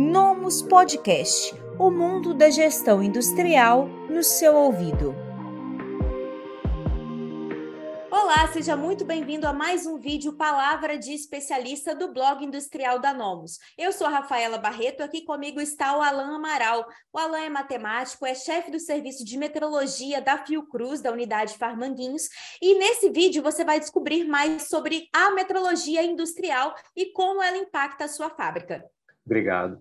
Nomus 0.00 0.62
Podcast 0.62 1.52
o 1.76 1.90
mundo 1.90 2.32
da 2.32 2.48
gestão 2.50 3.02
industrial 3.02 3.88
no 4.08 4.22
seu 4.22 4.54
ouvido. 4.54 5.12
Olá, 8.08 8.46
seja 8.52 8.76
muito 8.76 9.04
bem-vindo 9.04 9.48
a 9.48 9.52
mais 9.52 9.86
um 9.86 9.98
vídeo 9.98 10.34
Palavra 10.34 10.96
de 10.96 11.12
Especialista 11.12 11.96
do 11.96 12.12
blog 12.12 12.44
industrial 12.44 13.00
da 13.00 13.12
Nomus. 13.12 13.58
Eu 13.76 13.90
sou 13.90 14.06
a 14.06 14.10
Rafaela 14.10 14.56
Barreto, 14.56 15.02
aqui 15.02 15.22
comigo 15.22 15.60
está 15.60 15.98
o 15.98 16.00
Alan 16.00 16.36
Amaral. 16.36 16.86
O 17.12 17.18
Alan 17.18 17.40
é 17.40 17.50
matemático, 17.50 18.24
é 18.24 18.36
chefe 18.36 18.70
do 18.70 18.78
serviço 18.78 19.24
de 19.24 19.36
metrologia 19.36 20.22
da 20.22 20.38
Fiocruz, 20.38 21.02
da 21.02 21.10
unidade 21.10 21.58
Farmanguinhos, 21.58 22.28
e 22.62 22.78
nesse 22.78 23.10
vídeo 23.10 23.42
você 23.42 23.64
vai 23.64 23.80
descobrir 23.80 24.22
mais 24.22 24.68
sobre 24.68 25.08
a 25.12 25.32
metrologia 25.32 26.04
industrial 26.04 26.72
e 26.94 27.06
como 27.06 27.42
ela 27.42 27.56
impacta 27.56 28.04
a 28.04 28.08
sua 28.08 28.30
fábrica. 28.30 28.88
Obrigado. 29.28 29.78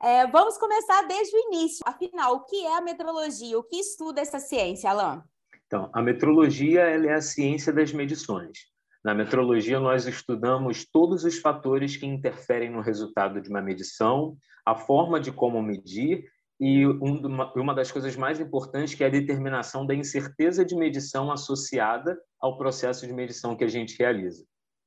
É, 0.00 0.24
vamos 0.28 0.56
começar 0.56 1.02
desde 1.08 1.36
o 1.36 1.40
início. 1.52 1.82
Afinal, 1.84 2.36
o 2.36 2.44
que 2.44 2.64
é 2.64 2.76
a 2.76 2.80
metrologia? 2.80 3.58
O 3.58 3.64
que 3.64 3.76
estuda 3.76 4.20
essa 4.20 4.38
ciência, 4.38 4.88
Alain? 4.90 5.20
Então, 5.66 5.90
a 5.92 6.00
metrologia 6.00 6.82
é 6.82 7.12
a 7.12 7.20
ciência 7.20 7.72
das 7.72 7.92
medições. 7.92 8.58
Na 9.04 9.12
metrologia, 9.12 9.80
nós 9.80 10.06
estudamos 10.06 10.86
todos 10.92 11.24
os 11.24 11.40
fatores 11.40 11.96
que 11.96 12.06
interferem 12.06 12.70
no 12.70 12.80
resultado 12.80 13.40
de 13.40 13.48
uma 13.48 13.60
medição, 13.60 14.36
a 14.64 14.76
forma 14.76 15.18
de 15.18 15.32
como 15.32 15.60
medir 15.60 16.24
e 16.60 16.86
uma 16.86 17.74
das 17.74 17.90
coisas 17.90 18.14
mais 18.14 18.38
importantes 18.38 18.94
que 18.94 19.02
é 19.02 19.08
a 19.08 19.10
determinação 19.10 19.84
da 19.84 19.94
incerteza 19.94 20.64
de 20.64 20.76
medição 20.76 21.32
associada 21.32 22.16
ao 22.40 22.56
processo 22.56 23.06
de 23.06 23.12
medição 23.12 23.56
que 23.56 23.64
a 23.64 23.68
gente 23.68 23.98
realiza. 23.98 24.44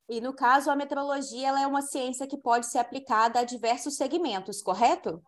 E 0.10 0.22
no 0.22 0.34
caso, 0.34 0.72
a 0.72 0.76
metrologia 0.76 1.50
é 1.50 1.68
uma 1.68 1.82
ciência 1.82 2.28
que 2.28 2.38
pode 2.38 2.68
ser 2.68 2.80
aplicada 2.80 3.40
a 3.40 3.44
diversos 3.44 3.98
segmentos, 3.98 4.62
correto? 4.62 5.22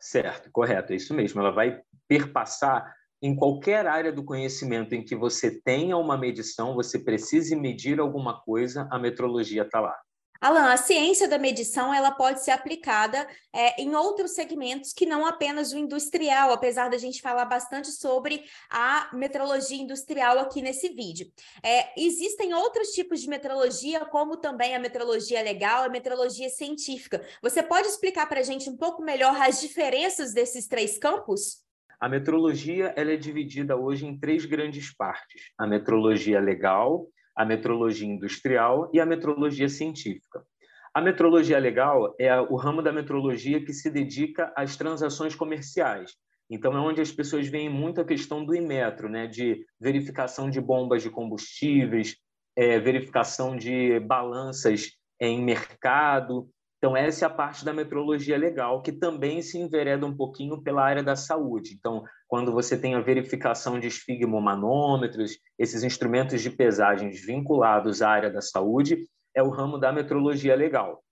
Certo, 0.00 0.50
correto, 0.50 0.92
é 0.92 0.96
isso 0.96 1.14
mesmo. 1.14 1.40
Ela 1.40 1.52
vai 1.52 1.80
perpassar 2.08 2.92
em 3.22 3.36
qualquer 3.36 3.86
área 3.86 4.10
do 4.10 4.24
conhecimento 4.24 4.94
em 4.94 5.04
que 5.04 5.14
você 5.14 5.60
tenha 5.60 5.96
uma 5.96 6.16
medição, 6.16 6.74
você 6.74 6.98
precise 6.98 7.54
medir 7.54 8.00
alguma 8.00 8.40
coisa, 8.40 8.88
a 8.90 8.98
metrologia 8.98 9.62
está 9.62 9.78
lá. 9.78 9.96
Alan, 10.40 10.72
a 10.72 10.76
ciência 10.78 11.28
da 11.28 11.36
medição 11.36 11.92
ela 11.92 12.10
pode 12.10 12.42
ser 12.42 12.52
aplicada 12.52 13.28
é, 13.52 13.82
em 13.82 13.94
outros 13.94 14.30
segmentos 14.30 14.90
que 14.90 15.04
não 15.04 15.26
apenas 15.26 15.72
o 15.72 15.78
industrial, 15.78 16.50
apesar 16.50 16.88
da 16.88 16.96
gente 16.96 17.20
falar 17.20 17.44
bastante 17.44 17.92
sobre 17.92 18.42
a 18.70 19.10
metrologia 19.12 19.76
industrial 19.76 20.38
aqui 20.38 20.62
nesse 20.62 20.88
vídeo. 20.94 21.30
É, 21.62 21.92
existem 22.00 22.54
outros 22.54 22.88
tipos 22.92 23.20
de 23.20 23.28
metrologia, 23.28 24.06
como 24.06 24.38
também 24.38 24.74
a 24.74 24.78
metrologia 24.78 25.42
legal, 25.42 25.84
a 25.84 25.90
metrologia 25.90 26.48
científica. 26.48 27.22
Você 27.42 27.62
pode 27.62 27.88
explicar 27.88 28.26
para 28.26 28.40
a 28.40 28.44
gente 28.44 28.70
um 28.70 28.78
pouco 28.78 29.02
melhor 29.02 29.38
as 29.42 29.60
diferenças 29.60 30.32
desses 30.32 30.66
três 30.66 30.96
campos? 30.96 31.58
A 32.00 32.08
metrologia 32.08 32.94
ela 32.96 33.12
é 33.12 33.16
dividida 33.16 33.76
hoje 33.76 34.06
em 34.06 34.18
três 34.18 34.46
grandes 34.46 34.90
partes: 34.90 35.50
a 35.58 35.66
metrologia 35.66 36.40
legal, 36.40 37.06
a 37.34 37.44
metrologia 37.44 38.08
industrial 38.08 38.90
e 38.92 39.00
a 39.00 39.06
metrologia 39.06 39.68
científica. 39.68 40.44
A 40.92 41.00
metrologia 41.00 41.58
legal 41.58 42.14
é 42.18 42.40
o 42.40 42.56
ramo 42.56 42.82
da 42.82 42.92
metrologia 42.92 43.64
que 43.64 43.72
se 43.72 43.90
dedica 43.90 44.52
às 44.56 44.76
transações 44.76 45.34
comerciais. 45.34 46.12
Então, 46.50 46.76
é 46.76 46.80
onde 46.80 47.00
as 47.00 47.12
pessoas 47.12 47.46
veem 47.46 47.68
muito 47.68 48.00
a 48.00 48.04
questão 48.04 48.44
do 48.44 48.56
Imetro, 48.56 49.08
né? 49.08 49.28
de 49.28 49.64
verificação 49.78 50.50
de 50.50 50.60
bombas 50.60 51.00
de 51.00 51.08
combustíveis, 51.08 52.16
é, 52.56 52.80
verificação 52.80 53.56
de 53.56 54.00
balanças 54.00 54.90
em 55.20 55.40
mercado. 55.44 56.50
Então, 56.80 56.96
essa 56.96 57.26
é 57.26 57.28
a 57.28 57.30
parte 57.30 57.62
da 57.62 57.74
metrologia 57.74 58.38
legal, 58.38 58.80
que 58.80 58.90
também 58.90 59.42
se 59.42 59.58
envereda 59.58 60.06
um 60.06 60.16
pouquinho 60.16 60.62
pela 60.62 60.82
área 60.82 61.02
da 61.02 61.14
saúde. 61.14 61.74
Então, 61.78 62.02
quando 62.26 62.52
você 62.52 62.74
tem 62.74 62.94
a 62.94 63.02
verificação 63.02 63.78
de 63.78 63.86
esfigmomanômetros, 63.86 65.38
esses 65.58 65.84
instrumentos 65.84 66.40
de 66.40 66.48
pesagens 66.48 67.22
vinculados 67.22 68.00
à 68.00 68.08
área 68.08 68.30
da 68.30 68.40
saúde, 68.40 69.04
é 69.36 69.42
o 69.42 69.50
ramo 69.50 69.76
da 69.76 69.92
metrologia 69.92 70.54
legal. 70.54 71.04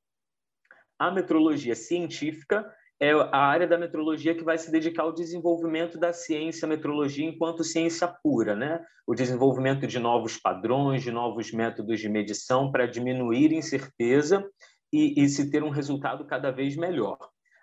A 0.98 1.10
metrologia 1.10 1.74
científica 1.74 2.66
é 2.98 3.12
a 3.12 3.36
área 3.36 3.68
da 3.68 3.76
metrologia 3.76 4.34
que 4.34 4.42
vai 4.42 4.56
se 4.56 4.72
dedicar 4.72 5.02
ao 5.02 5.12
desenvolvimento 5.12 5.98
da 5.98 6.14
ciência 6.14 6.66
metrologia 6.66 7.28
enquanto 7.28 7.62
ciência 7.62 8.08
pura, 8.22 8.56
né? 8.56 8.82
O 9.06 9.14
desenvolvimento 9.14 9.86
de 9.86 9.98
novos 9.98 10.38
padrões, 10.38 11.02
de 11.02 11.12
novos 11.12 11.52
métodos 11.52 12.00
de 12.00 12.08
medição 12.08 12.72
para 12.72 12.86
diminuir 12.86 13.52
incerteza 13.52 14.48
e, 14.92 15.22
e 15.22 15.28
se 15.28 15.50
ter 15.50 15.62
um 15.62 15.70
resultado 15.70 16.24
cada 16.26 16.50
vez 16.50 16.76
melhor. 16.76 17.18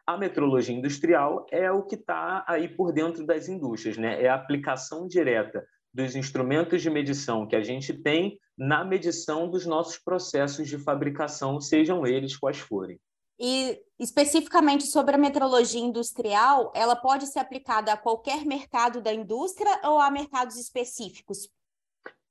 A 0.06 0.18
metrologia 0.18 0.76
industrial 0.76 1.46
é 1.52 1.72
o 1.72 1.84
que 1.84 1.96
está 1.96 2.46
aí 2.48 2.68
por 2.68 2.94
dentro 2.94 3.26
das 3.26 3.48
indústrias, 3.48 3.98
né? 3.98 4.22
é 4.22 4.30
a 4.30 4.36
aplicação 4.36 5.08
direta 5.08 5.66
dos 5.92 6.16
instrumentos 6.16 6.82
de 6.82 6.90
medição 6.90 7.48
que 7.48 7.56
a 7.56 7.64
gente 7.64 7.94
tem 7.94 8.38
na 8.58 8.86
medição 8.86 9.50
dos 9.50 9.66
nossos 9.66 9.98
processos 9.98 10.68
de 10.68 10.78
fabricação, 10.78 11.60
sejam 11.60 12.06
eles 12.06 12.38
quais 12.38 12.60
forem. 12.60 13.00
E 13.40 13.82
especificamente 14.00 14.86
sobre 14.86 15.16
a 15.16 15.18
metrologia 15.18 15.82
industrial, 15.82 16.72
ela 16.76 16.96
pode 16.96 17.28
ser 17.28 17.40
aplicada 17.40 17.92
a 17.92 17.98
qualquer 17.98 18.46
mercado 18.46 19.02
da 19.02 19.14
indústria 19.14 19.82
ou 19.84 20.00
a 20.00 20.10
mercados 20.10 20.58
específicos? 20.58 21.50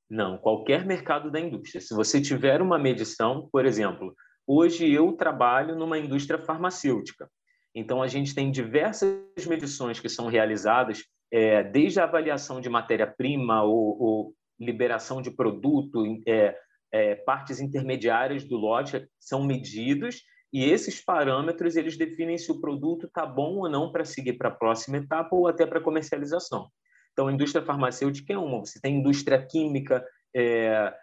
Não, 0.08 0.38
qualquer 0.38 0.84
mercado 0.86 1.30
da 1.30 1.40
indústria. 1.40 1.80
Se 1.80 1.94
você 1.94 2.20
tiver 2.20 2.62
uma 2.62 2.78
medição, 2.78 3.48
por 3.50 3.66
exemplo, 3.66 4.14
Hoje 4.46 4.92
eu 4.92 5.12
trabalho 5.12 5.74
numa 5.74 5.98
indústria 5.98 6.38
farmacêutica. 6.38 7.28
Então, 7.74 8.02
a 8.02 8.06
gente 8.06 8.34
tem 8.34 8.50
diversas 8.50 9.46
medições 9.46 9.98
que 9.98 10.08
são 10.08 10.28
realizadas, 10.28 11.04
é, 11.32 11.62
desde 11.64 11.98
a 11.98 12.04
avaliação 12.04 12.60
de 12.60 12.68
matéria-prima 12.68 13.62
ou, 13.62 14.00
ou, 14.00 14.34
liberação 14.60 15.20
de 15.20 15.32
produto, 15.32 16.04
é, 16.28 16.56
é, 16.92 17.16
partes 17.16 17.60
intermediárias 17.60 18.44
do 18.44 18.56
lote 18.56 19.04
são 19.18 19.42
medidos 19.42 20.22
e 20.52 20.64
esses 20.64 21.04
parâmetros 21.04 21.74
eles 21.74 21.96
definem 21.96 22.38
se 22.38 22.52
o 22.52 22.60
produto 22.60 23.06
está 23.06 23.26
bom 23.26 23.56
ou 23.56 23.68
não 23.68 23.90
para 23.90 24.04
seguir 24.04 24.34
para 24.34 24.48
a 24.48 24.54
próxima 24.54 24.98
etapa 24.98 25.34
ou 25.34 25.48
até 25.48 25.66
para 25.66 25.80
comercialização. 25.80 26.68
Então, 27.12 27.26
a 27.26 27.32
indústria 27.32 27.64
farmacêutica 27.64 28.32
é 28.32 28.38
uma. 28.38 28.60
Você 28.60 28.80
tem 28.80 29.00
indústria 29.00 29.44
química, 29.44 30.06
é, 30.34 30.94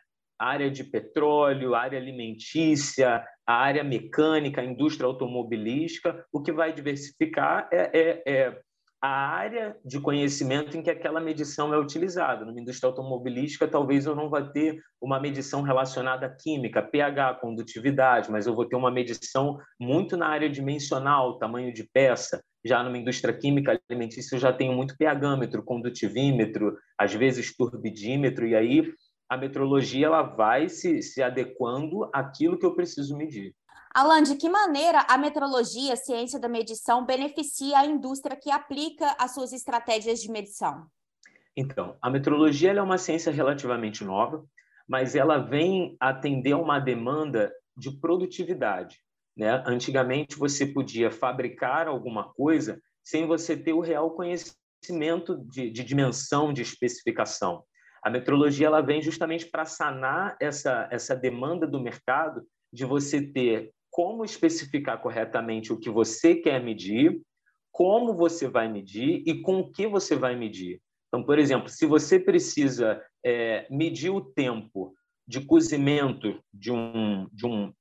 área 0.50 0.72
de 0.72 0.84
petróleo, 0.84 1.76
área 1.76 2.00
alimentícia, 2.00 3.24
a 3.46 3.54
área 3.54 3.84
mecânica, 3.84 4.62
a 4.62 4.66
indústria 4.66 5.06
automobilística. 5.06 6.26
O 6.32 6.42
que 6.42 6.52
vai 6.52 6.74
diversificar 6.74 7.68
é, 7.72 7.92
é, 7.94 8.24
é, 8.26 8.62
a 9.02 9.10
área 9.10 9.76
de 9.84 10.00
conhecimento 10.00 10.78
em 10.78 10.84
que 10.84 10.90
aquela 10.90 11.20
medição 11.20 11.74
é 11.74 11.80
utilizada. 11.80 12.46
Numa 12.46 12.60
indústria 12.62 12.88
automobilística, 12.88 13.68
talvez 13.68 14.06
eu 14.06 14.16
não 14.16 14.30
vá 14.30 14.44
ter 14.44 14.80
uma 15.02 15.20
medição 15.20 15.64
relacionada 15.64 16.28
à 16.28 16.30
química, 16.30 16.84
pH, 16.84 17.36
condutividade, 17.36 18.32
mas 18.32 18.46
eu 18.46 18.54
vou 18.54 18.66
ter 18.66 18.76
uma 18.76 18.92
medição 18.92 19.58
muito 19.80 20.16
na 20.16 20.28
área 20.28 20.50
dimensional, 20.50 21.40
tamanho 21.40 21.74
de 21.74 21.84
peça. 21.92 22.44
Já 22.64 22.84
numa 22.84 22.98
indústria 22.98 23.34
química 23.34 23.80
alimentícia, 23.90 24.36
eu 24.36 24.40
já 24.40 24.54
tenho 24.54 24.74
muito 24.74 24.96
pHmetro, 24.96 25.64
condutivímetro, 25.64 26.78
às 26.96 27.12
vezes 27.12 27.58
turbidímetro, 27.58 28.46
e 28.46 28.56
aí 28.56 28.94
a 29.32 29.38
metrologia 29.38 30.08
ela 30.08 30.24
vai 30.24 30.68
se, 30.68 31.02
se 31.02 31.24
adequando 31.24 32.10
àquilo 32.12 32.60
que 32.60 32.66
eu 32.66 32.76
preciso 32.76 33.16
medir. 33.16 33.56
Alan, 33.96 34.24
de 34.24 34.36
que 34.36 34.50
maneira 34.50 35.06
a 35.08 35.18
metrologia, 35.18 35.94
a 35.94 35.96
ciência 35.96 36.38
da 36.38 36.50
medição, 36.50 37.06
beneficia 37.06 37.80
a 37.80 37.86
indústria 37.86 38.36
que 38.36 38.52
aplica 38.52 39.16
as 39.18 39.34
suas 39.34 39.54
estratégias 39.54 40.20
de 40.22 40.30
medição? 40.30 40.86
Então, 41.56 41.96
a 42.02 42.10
metrologia 42.10 42.74
é 42.74 42.82
uma 42.82 42.98
ciência 42.98 43.32
relativamente 43.32 44.04
nova, 44.04 44.44
mas 44.86 45.16
ela 45.16 45.38
vem 45.38 45.96
atender 45.98 46.52
a 46.52 46.58
uma 46.58 46.78
demanda 46.78 47.54
de 47.78 47.90
produtividade. 47.90 48.98
Né? 49.38 49.64
Antigamente, 49.66 50.38
você 50.38 50.66
podia 50.66 51.10
fabricar 51.10 51.88
alguma 51.88 52.34
coisa 52.34 52.82
sem 53.02 53.26
você 53.26 53.56
ter 53.56 53.72
o 53.72 53.80
real 53.80 54.12
conhecimento 54.12 55.38
de, 55.50 55.70
de 55.70 55.86
dimensão, 55.86 56.52
de 56.52 56.62
especificação. 56.62 57.64
A 58.04 58.10
metrologia 58.10 58.68
ela 58.68 58.82
vem 58.82 59.02
justamente 59.02 59.46
para 59.46 59.66
sanar 59.66 60.36
essa, 60.40 60.88
essa 60.92 61.16
demanda 61.16 61.68
do 61.68 61.80
mercado 61.80 62.44
de 62.74 62.86
você 62.86 63.22
ter 63.22 63.72
como 63.90 64.24
especificar 64.24 65.02
corretamente 65.02 65.72
o 65.72 65.78
que 65.78 65.90
você 65.90 66.36
quer 66.36 66.64
medir, 66.64 67.22
como 67.72 68.16
você 68.16 68.48
vai 68.48 68.68
medir 68.68 69.22
e 69.26 69.42
com 69.42 69.60
o 69.60 69.72
que 69.72 69.86
você 69.86 70.16
vai 70.16 70.36
medir. 70.36 70.82
Então, 71.08 71.24
por 71.24 71.38
exemplo, 71.38 71.70
se 71.70 71.86
você 71.86 72.18
precisa 72.18 73.02
é, 73.24 73.68
medir 73.70 74.10
o 74.10 74.22
tempo 74.22 74.96
de 75.28 75.42
cozimento 75.42 76.42
de 76.54 76.72
um, 76.72 77.28
de 77.32 77.46
um 77.46 77.74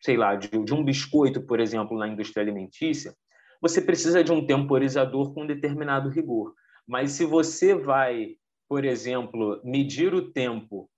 sei 0.00 0.16
lá, 0.16 0.34
de, 0.34 0.48
de 0.48 0.72
um 0.72 0.82
biscoito, 0.82 1.42
por 1.42 1.60
exemplo, 1.60 1.98
na 1.98 2.08
indústria 2.08 2.42
alimentícia, 2.42 3.14
você 3.60 3.82
precisa 3.82 4.24
de 4.24 4.32
um 4.32 4.46
temporizador 4.46 5.34
com 5.34 5.46
determinado 5.46 6.08
rigor. 6.08 6.54
Mas 6.86 7.12
se 7.12 7.24
você 7.24 7.74
vai 7.74 8.36
por 8.70 8.84
exemplo, 8.84 9.60
medir 9.64 10.14
o 10.14 10.30
tempo 10.30 10.88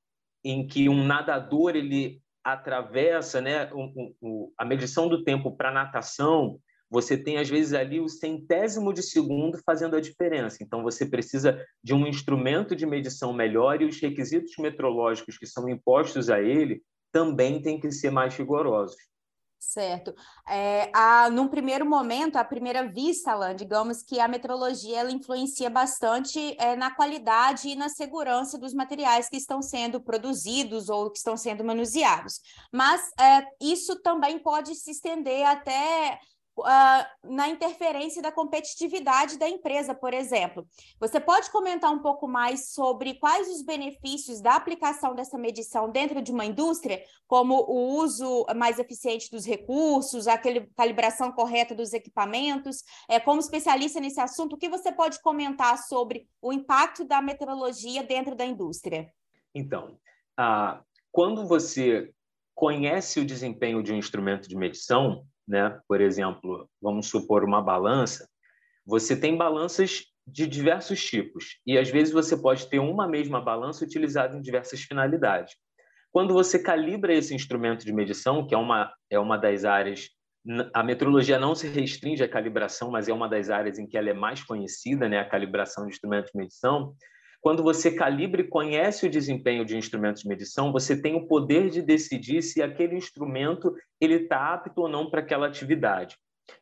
em 0.45 0.67
que 0.67 0.91
um 0.91 1.07
nadador 1.07 1.75
ele 1.75 2.21
atravessa, 2.45 3.41
né, 3.41 3.71
a 4.59 4.65
medição 4.67 5.09
do 5.09 5.25
tempo 5.25 5.57
para 5.57 5.73
natação, 5.73 6.61
você 6.91 7.17
tem, 7.17 7.39
às 7.39 7.49
vezes, 7.49 7.73
ali 7.73 7.99
o 7.99 8.11
centésimo 8.11 8.93
de 8.93 9.03
segundo 9.03 9.59
fazendo 9.65 9.97
a 9.97 10.03
diferença. 10.03 10.59
Então, 10.61 10.83
você 10.83 11.07
precisa 11.07 11.65
de 11.83 11.95
um 11.95 12.07
instrumento 12.07 12.77
de 12.77 12.85
medição 12.85 13.33
melhor 13.33 13.81
e 13.81 13.87
os 13.87 13.99
requisitos 13.99 14.53
metrológicos 14.59 15.39
que 15.39 15.47
são 15.47 15.67
impostos 15.67 16.29
a 16.29 16.43
ele 16.43 16.83
também 17.11 17.63
têm 17.63 17.81
que 17.81 17.91
ser 17.91 18.11
mais 18.11 18.37
rigorosos. 18.37 18.97
Certo. 19.63 20.13
É, 20.47 20.91
a, 20.93 21.31
num 21.31 21.47
primeiro 21.47 21.89
momento, 21.89 22.35
à 22.37 22.45
primeira 22.45 22.87
vista, 22.89 23.31
Alain, 23.31 23.55
digamos 23.55 24.03
que 24.03 24.19
a 24.19 24.27
metrologia 24.27 24.99
ela 24.99 25.11
influencia 25.13 25.71
bastante 25.71 26.57
é, 26.59 26.75
na 26.75 26.91
qualidade 26.91 27.69
e 27.69 27.77
na 27.77 27.89
segurança 27.89 28.59
dos 28.59 28.75
materiais 28.75 29.29
que 29.29 29.37
estão 29.37 29.63
sendo 29.63 30.01
produzidos 30.01 30.89
ou 30.89 31.11
que 31.11 31.19
estão 31.19 31.37
sendo 31.37 31.65
manuseados. 31.65 32.41
Mas 32.73 33.09
é, 33.19 33.47
isso 33.61 34.03
também 34.03 34.41
pode 34.41 34.75
se 34.75 34.91
estender 34.91 35.47
até 35.47 36.19
Uh, 36.59 37.33
na 37.35 37.49
interferência 37.49 38.21
da 38.21 38.31
competitividade 38.31 39.39
da 39.39 39.49
empresa, 39.49 39.95
por 39.95 40.13
exemplo. 40.13 40.67
Você 41.01 41.19
pode 41.19 41.51
comentar 41.51 41.91
um 41.91 42.01
pouco 42.01 42.29
mais 42.29 42.75
sobre 42.75 43.15
quais 43.15 43.49
os 43.49 43.63
benefícios 43.63 44.39
da 44.43 44.57
aplicação 44.57 45.15
dessa 45.15 45.39
medição 45.39 45.91
dentro 45.91 46.21
de 46.21 46.31
uma 46.31 46.45
indústria, 46.45 47.03
como 47.27 47.55
o 47.55 47.97
uso 47.97 48.45
mais 48.55 48.79
eficiente 48.79 49.31
dos 49.31 49.47
recursos, 49.47 50.29
a 50.29 50.39
calibração 50.77 51.33
correta 51.33 51.75
dos 51.75 51.95
equipamentos? 51.95 52.85
É, 53.09 53.19
como 53.19 53.41
especialista 53.41 53.99
nesse 53.99 54.21
assunto, 54.21 54.53
o 54.55 54.59
que 54.59 54.69
você 54.69 54.93
pode 54.93 55.23
comentar 55.23 55.79
sobre 55.79 56.29
o 56.43 56.53
impacto 56.53 57.03
da 57.03 57.23
meteorologia 57.23 58.03
dentro 58.03 58.37
da 58.37 58.45
indústria? 58.45 59.11
Então, 59.55 59.99
uh, 60.39 60.85
quando 61.11 61.47
você 61.47 62.13
conhece 62.55 63.21
o 63.21 63.25
desempenho 63.25 63.83
de 63.83 63.93
um 63.93 63.97
instrumento 63.97 64.49
de 64.49 64.57
medição, 64.57 65.27
né? 65.47 65.81
Por 65.89 66.01
exemplo, 66.01 66.69
vamos 66.81 67.09
supor 67.09 67.45
uma 67.45 67.63
balança, 67.63 68.29
você 68.85 69.17
tem 69.17 69.37
balanças 69.37 70.05
de 70.27 70.47
diversos 70.47 71.05
tipos 71.05 71.59
e 71.67 71.77
às 71.77 71.89
vezes 71.89 72.13
você 72.13 72.37
pode 72.37 72.69
ter 72.69 72.79
uma 72.79 73.09
mesma 73.09 73.41
balança 73.41 73.85
utilizada 73.85 74.37
em 74.37 74.41
diversas 74.41 74.81
finalidades. 74.83 75.55
Quando 76.13 76.35
você 76.35 76.59
calibra 76.59 77.15
esse 77.15 77.35
instrumento 77.35 77.85
de 77.85 77.93
medição, 77.93 78.47
que 78.47 78.55
é 78.55 78.59
uma 78.59 78.93
é 79.11 79.19
uma 79.19 79.37
das 79.37 79.65
áreas 79.65 80.09
a 80.75 80.83
metrologia 80.83 81.39
não 81.39 81.55
se 81.55 81.69
restringe 81.69 82.23
à 82.23 82.29
calibração, 82.29 82.91
mas 82.91 83.09
é 83.09 83.13
uma 83.13 83.29
das 83.29 83.49
áreas 83.49 83.79
em 83.79 83.87
que 83.87 83.97
ela 83.97 84.11
é 84.11 84.13
mais 84.13 84.43
conhecida, 84.43 85.09
né, 85.09 85.21
a 85.21 85.29
calibração 85.29 85.85
de 85.85 85.93
instrumentos 85.93 86.33
de 86.33 86.39
medição. 86.39 86.95
Quando 87.43 87.61
você 87.61 87.91
calibra 87.91 88.41
e 88.41 88.49
conhece 88.49 89.05
o 89.05 89.11
desempenho 89.11 89.65
de 89.65 89.77
instrumentos 89.77 90.23
de 90.23 90.29
medição, 90.29 90.71
você 90.71 90.97
tem 90.97 91.17
o 91.17 91.27
poder 91.27 91.69
de 91.71 91.83
decidir 91.83 92.41
se 92.41 92.63
aquele 92.63 92.95
instrumento 92.95 93.75
ele 94.01 94.15
está 94.15 94.55
apto 94.55 94.81
ou 94.81 94.89
não 94.89 95.11
para 95.11 95.21
aquela 95.21 95.49
atividade. 95.49 96.17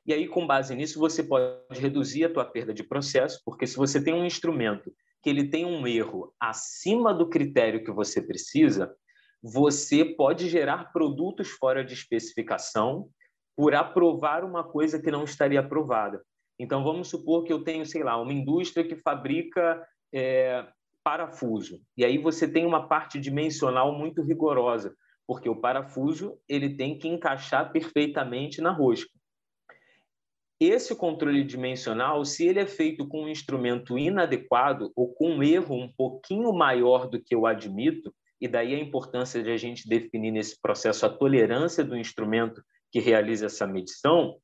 E 0.07 0.15
aí, 0.15 0.27
com 0.27 0.47
base 0.47 0.75
nisso, 0.75 0.99
você 0.99 1.23
pode 1.23 1.79
reduzir 1.79 2.25
a 2.25 2.33
tua 2.33 2.47
perda 2.47 2.73
de 2.73 2.83
processo, 2.83 3.43
porque 3.45 3.67
se 3.67 3.77
você 3.77 4.03
tem 4.03 4.15
um 4.15 4.25
instrumento 4.25 4.91
que 5.23 5.29
ele 5.29 5.51
tem 5.51 5.67
um 5.67 5.87
erro 5.87 6.33
acima 6.41 7.13
do 7.13 7.29
critério 7.29 7.85
que 7.85 7.93
você 7.93 8.23
precisa, 8.23 8.91
você 9.43 10.03
pode 10.03 10.49
gerar 10.49 10.93
produtos 10.95 11.51
fora 11.51 11.85
de 11.85 11.93
especificação 11.93 13.11
por 13.55 13.75
aprovar 13.75 14.45
uma 14.45 14.65
coisa 14.65 14.99
que 14.99 15.11
não 15.11 15.25
estaria 15.25 15.61
aprovada. 15.61 16.23
Então, 16.59 16.83
vamos 16.83 17.09
supor 17.09 17.45
que 17.45 17.53
eu 17.53 17.63
tenho, 17.63 17.85
sei 17.85 18.03
lá, 18.03 18.19
uma 18.19 18.33
indústria 18.33 18.87
que 18.87 18.97
fabrica 18.97 19.87
é, 20.13 20.67
parafuso. 21.03 21.81
E 21.97 22.05
aí 22.05 22.19
você 22.19 22.47
tem 22.47 22.67
uma 22.67 22.89
parte 22.89 23.19
dimensional 23.19 23.97
muito 23.97 24.23
rigorosa, 24.23 24.95
porque 25.27 25.49
o 25.49 25.61
parafuso 25.61 26.39
ele 26.49 26.77
tem 26.77 26.99
que 26.99 27.09
encaixar 27.09 27.73
perfeitamente 27.73 28.61
na 28.61 28.71
rosca. 28.71 29.11
Esse 30.61 30.95
controle 30.95 31.43
dimensional, 31.43 32.23
se 32.25 32.47
ele 32.47 32.61
é 32.61 32.67
feito 32.67 33.09
com 33.09 33.23
um 33.23 33.29
instrumento 33.29 33.99
inadequado 33.99 34.93
ou 34.95 35.13
com 35.15 35.31
um 35.31 35.43
erro 35.43 35.75
um 35.75 35.91
pouquinho 35.91 36.53
maior 36.53 37.09
do 37.09 37.19
que 37.19 37.35
eu 37.35 37.47
admito, 37.47 38.15
e 38.39 38.47
daí 38.47 38.75
a 38.75 38.79
importância 38.79 39.43
de 39.43 39.51
a 39.51 39.57
gente 39.57 39.89
definir 39.89 40.31
nesse 40.31 40.61
processo 40.61 41.07
a 41.07 41.09
tolerância 41.09 41.83
do 41.83 41.97
instrumento 41.97 42.63
que 42.91 43.01
realiza 43.01 43.47
essa 43.47 43.67
medição, 43.67 44.37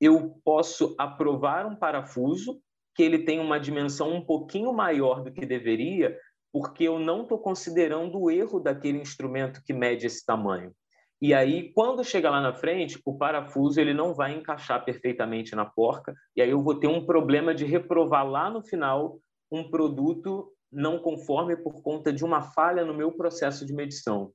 eu 0.00 0.40
posso 0.44 0.94
aprovar 0.98 1.66
um 1.66 1.74
parafuso 1.74 2.60
que 2.96 3.02
ele 3.02 3.18
tem 3.18 3.38
uma 3.38 3.60
dimensão 3.60 4.12
um 4.14 4.24
pouquinho 4.24 4.72
maior 4.72 5.22
do 5.22 5.30
que 5.30 5.44
deveria, 5.44 6.18
porque 6.50 6.84
eu 6.84 6.98
não 6.98 7.22
estou 7.22 7.38
considerando 7.38 8.18
o 8.18 8.30
erro 8.30 8.58
daquele 8.58 8.98
instrumento 8.98 9.62
que 9.62 9.74
mede 9.74 10.06
esse 10.06 10.24
tamanho. 10.24 10.72
E 11.20 11.34
aí, 11.34 11.72
quando 11.74 12.04
chega 12.04 12.30
lá 12.30 12.40
na 12.40 12.54
frente, 12.54 13.00
o 13.04 13.16
parafuso 13.16 13.78
ele 13.80 13.92
não 13.92 14.14
vai 14.14 14.34
encaixar 14.34 14.84
perfeitamente 14.84 15.54
na 15.54 15.66
porca, 15.66 16.14
e 16.34 16.40
aí 16.40 16.50
eu 16.50 16.62
vou 16.62 16.78
ter 16.78 16.88
um 16.88 17.04
problema 17.04 17.54
de 17.54 17.66
reprovar 17.66 18.26
lá 18.26 18.50
no 18.50 18.62
final 18.62 19.18
um 19.50 19.70
produto 19.70 20.50
não 20.72 20.98
conforme 20.98 21.56
por 21.56 21.82
conta 21.82 22.12
de 22.12 22.24
uma 22.24 22.42
falha 22.42 22.84
no 22.84 22.94
meu 22.94 23.12
processo 23.12 23.64
de 23.64 23.72
medição. 23.72 24.32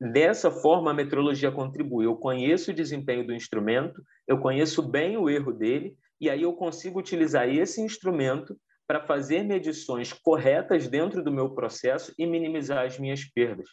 Dessa 0.00 0.50
forma, 0.50 0.90
a 0.90 0.94
metrologia 0.94 1.50
contribui. 1.50 2.06
Eu 2.06 2.16
conheço 2.16 2.70
o 2.70 2.74
desempenho 2.74 3.26
do 3.26 3.34
instrumento, 3.34 4.02
eu 4.26 4.38
conheço 4.38 4.82
bem 4.82 5.16
o 5.16 5.28
erro 5.28 5.52
dele, 5.52 5.96
e 6.20 6.28
aí 6.28 6.42
eu 6.42 6.52
consigo 6.52 6.98
utilizar 6.98 7.48
esse 7.48 7.80
instrumento 7.80 8.56
para 8.86 9.06
fazer 9.06 9.42
medições 9.42 10.12
corretas 10.12 10.88
dentro 10.88 11.22
do 11.22 11.30
meu 11.30 11.54
processo 11.54 12.12
e 12.18 12.26
minimizar 12.26 12.86
as 12.86 12.98
minhas 12.98 13.24
perdas. 13.24 13.68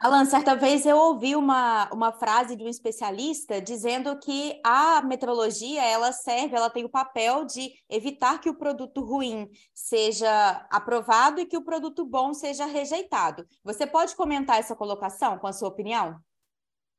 Alan, 0.00 0.24
certa 0.24 0.54
vez 0.54 0.86
eu 0.86 0.96
ouvi 0.96 1.34
uma, 1.34 1.88
uma 1.92 2.12
frase 2.12 2.56
de 2.56 2.62
um 2.62 2.68
especialista 2.68 3.60
dizendo 3.60 4.16
que 4.18 4.60
a 4.64 5.02
metrologia 5.02 5.84
ela 5.84 6.12
serve, 6.12 6.56
ela 6.56 6.70
tem 6.70 6.84
o 6.84 6.88
papel 6.88 7.44
de 7.44 7.72
evitar 7.90 8.40
que 8.40 8.48
o 8.48 8.56
produto 8.56 9.02
ruim 9.02 9.48
seja 9.74 10.66
aprovado 10.70 11.40
e 11.40 11.46
que 11.46 11.56
o 11.56 11.64
produto 11.64 12.06
bom 12.06 12.32
seja 12.32 12.66
rejeitado. 12.66 13.44
Você 13.64 13.86
pode 13.86 14.14
comentar 14.14 14.58
essa 14.58 14.76
colocação 14.76 15.38
com 15.38 15.46
a 15.46 15.52
sua 15.52 15.68
opinião? 15.68 16.18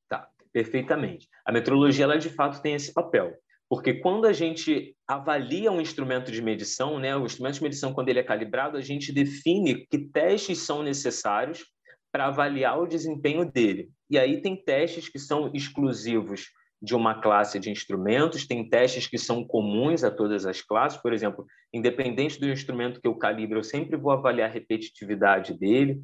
Tá, 0.09 0.27
perfeitamente. 0.51 1.27
A 1.45 1.51
metrologia 1.51 2.05
ela 2.05 2.17
de 2.17 2.29
fato 2.29 2.61
tem 2.61 2.75
esse 2.75 2.93
papel. 2.93 3.33
Porque 3.69 3.95
quando 3.95 4.25
a 4.25 4.33
gente 4.33 4.95
avalia 5.07 5.71
um 5.71 5.81
instrumento 5.81 6.31
de 6.31 6.41
medição, 6.41 6.99
né, 6.99 7.15
o 7.15 7.25
instrumento 7.25 7.55
de 7.55 7.63
medição, 7.63 7.93
quando 7.93 8.09
ele 8.09 8.19
é 8.19 8.23
calibrado, 8.23 8.77
a 8.77 8.81
gente 8.81 9.11
define 9.11 9.85
que 9.87 9.97
testes 9.97 10.59
são 10.59 10.83
necessários 10.83 11.65
para 12.11 12.27
avaliar 12.27 12.79
o 12.79 12.87
desempenho 12.87 13.43
dele. 13.51 13.89
E 14.09 14.17
aí 14.17 14.41
tem 14.41 14.55
testes 14.55 15.09
que 15.09 15.19
são 15.19 15.51
exclusivos 15.53 16.45
de 16.81 16.93
uma 16.93 17.19
classe 17.19 17.59
de 17.59 17.71
instrumentos, 17.71 18.45
tem 18.45 18.69
testes 18.69 19.07
que 19.07 19.17
são 19.17 19.43
comuns 19.43 20.03
a 20.03 20.11
todas 20.11 20.45
as 20.45 20.61
classes, 20.61 21.01
por 21.01 21.11
exemplo, 21.11 21.45
independente 21.73 22.39
do 22.39 22.47
instrumento 22.47 23.01
que 23.01 23.07
eu 23.07 23.15
calibro, 23.15 23.59
eu 23.59 23.63
sempre 23.63 23.97
vou 23.97 24.11
avaliar 24.11 24.49
a 24.49 24.53
repetitividade 24.53 25.57
dele, 25.57 25.99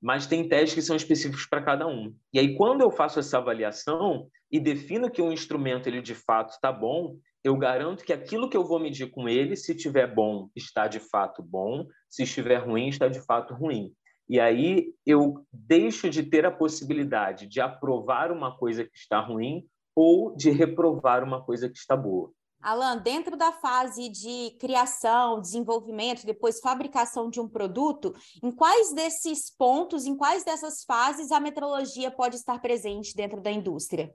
mas 0.00 0.26
tem 0.26 0.48
testes 0.48 0.74
que 0.74 0.82
são 0.82 0.96
específicos 0.96 1.46
para 1.46 1.62
cada 1.62 1.86
um. 1.86 2.14
E 2.32 2.38
aí, 2.38 2.54
quando 2.56 2.82
eu 2.82 2.90
faço 2.90 3.18
essa 3.18 3.38
avaliação 3.38 4.28
e 4.50 4.60
defino 4.60 5.10
que 5.10 5.22
um 5.22 5.32
instrumento 5.32 5.88
ele 5.88 6.00
de 6.00 6.14
fato 6.14 6.50
está 6.50 6.70
bom, 6.70 7.16
eu 7.42 7.56
garanto 7.56 8.04
que 8.04 8.12
aquilo 8.12 8.48
que 8.48 8.56
eu 8.56 8.64
vou 8.64 8.78
medir 8.78 9.10
com 9.10 9.28
ele, 9.28 9.56
se 9.56 9.72
estiver 9.72 10.12
bom, 10.12 10.48
está 10.54 10.88
de 10.88 10.98
fato 10.98 11.42
bom, 11.42 11.86
se 12.10 12.24
estiver 12.24 12.58
ruim, 12.58 12.88
está 12.88 13.08
de 13.08 13.20
fato 13.20 13.54
ruim. 13.54 13.92
E 14.28 14.40
aí 14.40 14.92
eu 15.04 15.46
deixo 15.52 16.10
de 16.10 16.24
ter 16.24 16.44
a 16.44 16.50
possibilidade 16.50 17.46
de 17.46 17.60
aprovar 17.60 18.32
uma 18.32 18.56
coisa 18.56 18.84
que 18.84 18.96
está 18.96 19.20
ruim 19.20 19.64
ou 19.94 20.36
de 20.36 20.50
reprovar 20.50 21.22
uma 21.22 21.42
coisa 21.42 21.68
que 21.68 21.78
está 21.78 21.96
boa. 21.96 22.32
Alan, 22.66 22.98
dentro 22.98 23.36
da 23.36 23.52
fase 23.52 24.08
de 24.08 24.50
criação, 24.58 25.40
desenvolvimento, 25.40 26.26
depois 26.26 26.58
fabricação 26.58 27.30
de 27.30 27.40
um 27.40 27.48
produto, 27.48 28.12
em 28.42 28.50
quais 28.50 28.92
desses 28.92 29.54
pontos, 29.56 30.04
em 30.04 30.16
quais 30.16 30.42
dessas 30.42 30.82
fases 30.82 31.30
a 31.30 31.38
metrologia 31.38 32.10
pode 32.10 32.34
estar 32.34 32.60
presente 32.60 33.14
dentro 33.14 33.40
da 33.40 33.52
indústria? 33.52 34.12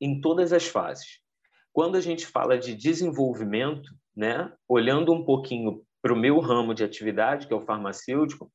Em 0.00 0.20
todas 0.20 0.52
as 0.52 0.68
fases. 0.68 1.18
Quando 1.72 1.96
a 1.96 2.00
gente 2.00 2.24
fala 2.24 2.56
de 2.56 2.72
desenvolvimento, 2.72 3.90
né, 4.16 4.52
olhando 4.68 5.12
um 5.12 5.24
pouquinho 5.24 5.82
para 6.00 6.14
o 6.14 6.16
meu 6.16 6.38
ramo 6.38 6.72
de 6.72 6.84
atividade, 6.84 7.48
que 7.48 7.52
é 7.52 7.56
o 7.56 7.66
farmacêutico, 7.66 8.48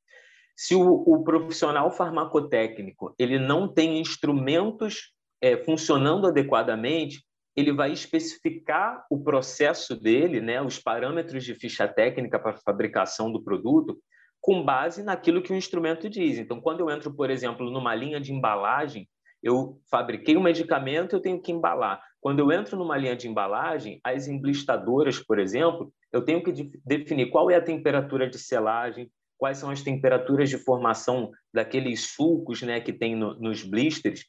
se 0.55 0.73
o, 0.73 1.03
o 1.05 1.21
profissional 1.21 1.91
farmacotécnico 1.91 3.13
ele 3.19 3.39
não 3.39 3.67
tem 3.67 3.99
instrumentos 3.99 5.13
é, 5.41 5.57
funcionando 5.57 6.27
adequadamente, 6.27 7.25
ele 7.55 7.71
vai 7.71 7.91
especificar 7.91 9.05
o 9.09 9.23
processo 9.23 9.95
dele, 9.95 10.41
né, 10.41 10.61
os 10.61 10.77
parâmetros 10.77 11.43
de 11.43 11.55
ficha 11.55 11.87
técnica 11.87 12.37
para 12.37 12.57
fabricação 12.57 13.31
do 13.31 13.43
produto, 13.43 13.97
com 14.41 14.63
base 14.63 15.01
naquilo 15.01 15.41
que 15.41 15.53
o 15.53 15.55
instrumento 15.55 16.09
diz. 16.09 16.37
Então, 16.37 16.59
quando 16.59 16.81
eu 16.81 16.89
entro, 16.89 17.13
por 17.13 17.29
exemplo, 17.29 17.71
numa 17.71 17.95
linha 17.95 18.19
de 18.19 18.33
embalagem, 18.33 19.07
eu 19.41 19.79
fabriquei 19.89 20.35
um 20.35 20.43
medicamento, 20.43 21.13
eu 21.13 21.21
tenho 21.21 21.41
que 21.41 21.51
embalar. 21.51 22.01
Quando 22.19 22.39
eu 22.39 22.51
entro 22.51 22.77
numa 22.77 22.97
linha 22.97 23.15
de 23.15 23.27
embalagem, 23.27 23.99
as 24.03 24.27
emblistadoras, 24.27 25.19
por 25.19 25.39
exemplo, 25.39 25.93
eu 26.11 26.23
tenho 26.23 26.43
que 26.43 26.51
definir 26.85 27.29
qual 27.29 27.49
é 27.49 27.55
a 27.55 27.61
temperatura 27.61 28.29
de 28.29 28.39
selagem, 28.39 29.09
quais 29.37 29.57
são 29.57 29.69
as 29.69 29.81
temperaturas 29.81 30.49
de 30.49 30.57
formação 30.57 31.31
daqueles 31.53 32.13
sulcos 32.15 32.61
né, 32.61 32.79
que 32.79 32.93
tem 32.93 33.15
no, 33.15 33.39
nos 33.39 33.63
blisters, 33.63 34.25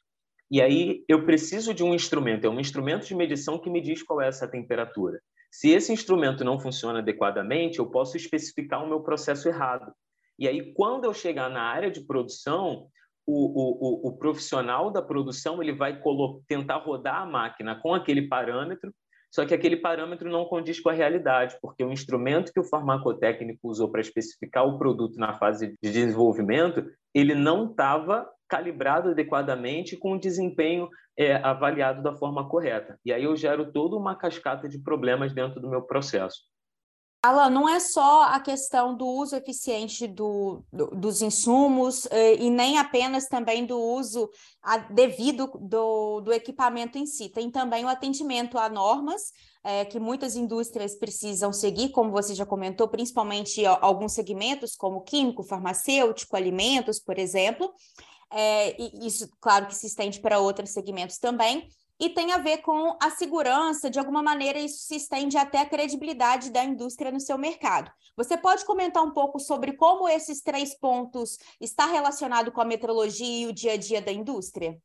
E 0.50 0.62
aí 0.62 1.04
eu 1.08 1.24
preciso 1.24 1.74
de 1.74 1.82
um 1.82 1.94
instrumento, 1.94 2.46
é 2.46 2.50
um 2.50 2.60
instrumento 2.60 3.06
de 3.06 3.14
medição 3.14 3.58
que 3.58 3.70
me 3.70 3.80
diz 3.80 4.02
qual 4.02 4.20
é 4.20 4.28
essa 4.28 4.46
temperatura. 4.46 5.20
Se 5.50 5.70
esse 5.70 5.92
instrumento 5.92 6.44
não 6.44 6.60
funciona 6.60 6.98
adequadamente, 6.98 7.78
eu 7.78 7.86
posso 7.86 8.16
especificar 8.16 8.84
o 8.84 8.88
meu 8.88 9.00
processo 9.00 9.48
errado. 9.48 9.92
E 10.38 10.46
aí, 10.46 10.72
quando 10.74 11.04
eu 11.04 11.14
chegar 11.14 11.48
na 11.48 11.62
área 11.62 11.90
de 11.90 12.04
produção, 12.04 12.88
o, 13.26 14.06
o, 14.06 14.08
o, 14.08 14.16
profissional 14.18 14.90
da 14.90 15.02
produção 15.02 15.60
ele 15.60 15.72
vai 15.72 16.00
tentar 16.46 16.76
rodar 16.76 17.22
a 17.22 17.26
máquina 17.26 17.74
com 17.80 17.92
aquele 17.94 18.28
parâmetro, 18.28 18.94
só 19.30 19.44
que 19.44 19.52
aquele 19.52 19.76
parâmetro 19.76 20.30
não 20.30 20.44
condiz 20.44 20.78
com 20.78 20.90
a 20.90 20.92
realidade, 20.92 21.56
porque 21.60 21.82
o 21.82 21.90
instrumento 21.90 22.52
que 22.52 22.60
o 22.60 22.64
farmacotécnico 22.64 23.68
usou 23.68 23.90
para 23.90 24.00
especificar 24.00 24.64
o 24.64 24.78
produto 24.78 25.18
na 25.18 25.34
fase 25.34 25.76
de 25.82 25.90
desenvolvimento, 25.90 26.86
ele 27.12 27.34
não 27.34 27.70
estava 27.70 28.30
calibrado 28.48 29.10
adequadamente 29.10 29.96
com 29.96 30.12
o 30.12 30.20
desempenho 30.20 30.88
é, 31.16 31.36
avaliado 31.36 32.02
da 32.02 32.14
forma 32.14 32.48
correta. 32.48 32.98
E 33.04 33.12
aí 33.12 33.24
eu 33.24 33.36
gero 33.36 33.72
toda 33.72 33.96
uma 33.96 34.14
cascata 34.14 34.68
de 34.68 34.78
problemas 34.78 35.32
dentro 35.32 35.60
do 35.60 35.68
meu 35.68 35.82
processo. 35.82 36.42
Alan, 37.26 37.50
não 37.50 37.68
é 37.68 37.80
só 37.80 38.22
a 38.24 38.38
questão 38.38 38.96
do 38.96 39.04
uso 39.04 39.34
eficiente 39.34 40.06
do, 40.06 40.62
do, 40.72 40.86
dos 40.88 41.22
insumos 41.22 42.06
eh, 42.10 42.36
e 42.36 42.50
nem 42.50 42.78
apenas 42.78 43.26
também 43.26 43.66
do 43.66 43.76
uso 43.76 44.30
devido 44.90 45.50
do, 45.60 46.20
do 46.20 46.32
equipamento 46.32 46.98
em 46.98 47.06
si, 47.06 47.28
tem 47.28 47.50
também 47.50 47.84
o 47.84 47.88
atendimento 47.88 48.56
a 48.58 48.68
normas 48.68 49.32
eh, 49.64 49.84
que 49.86 49.98
muitas 49.98 50.36
indústrias 50.36 50.94
precisam 50.94 51.52
seguir, 51.52 51.88
como 51.88 52.12
você 52.12 52.32
já 52.32 52.46
comentou, 52.46 52.86
principalmente 52.86 53.66
alguns 53.66 54.12
segmentos, 54.12 54.76
como 54.76 55.02
químico, 55.02 55.42
farmacêutico, 55.42 56.36
alimentos, 56.36 57.00
por 57.00 57.18
exemplo. 57.18 57.74
É, 58.32 58.80
e 58.80 59.06
isso, 59.06 59.28
claro, 59.40 59.66
que 59.66 59.74
se 59.74 59.86
estende 59.86 60.20
para 60.20 60.38
outros 60.38 60.70
segmentos 60.70 61.18
também 61.18 61.68
e 61.98 62.10
tem 62.10 62.32
a 62.32 62.38
ver 62.38 62.58
com 62.58 62.96
a 63.02 63.10
segurança, 63.10 63.88
de 63.88 63.98
alguma 63.98 64.22
maneira 64.22 64.58
isso 64.58 64.86
se 64.86 64.96
estende 64.96 65.36
até 65.36 65.60
a 65.60 65.68
credibilidade 65.68 66.50
da 66.50 66.62
indústria 66.62 67.10
no 67.10 67.20
seu 67.20 67.38
mercado. 67.38 67.90
Você 68.16 68.36
pode 68.36 68.64
comentar 68.64 69.02
um 69.02 69.12
pouco 69.12 69.38
sobre 69.38 69.72
como 69.72 70.08
esses 70.08 70.42
três 70.42 70.78
pontos 70.78 71.38
está 71.60 71.86
relacionado 71.86 72.52
com 72.52 72.60
a 72.60 72.64
metrologia 72.64 73.46
e 73.46 73.46
o 73.46 73.52
dia 73.52 73.72
a 73.72 73.76
dia 73.76 74.02
da 74.02 74.12
indústria? 74.12 74.78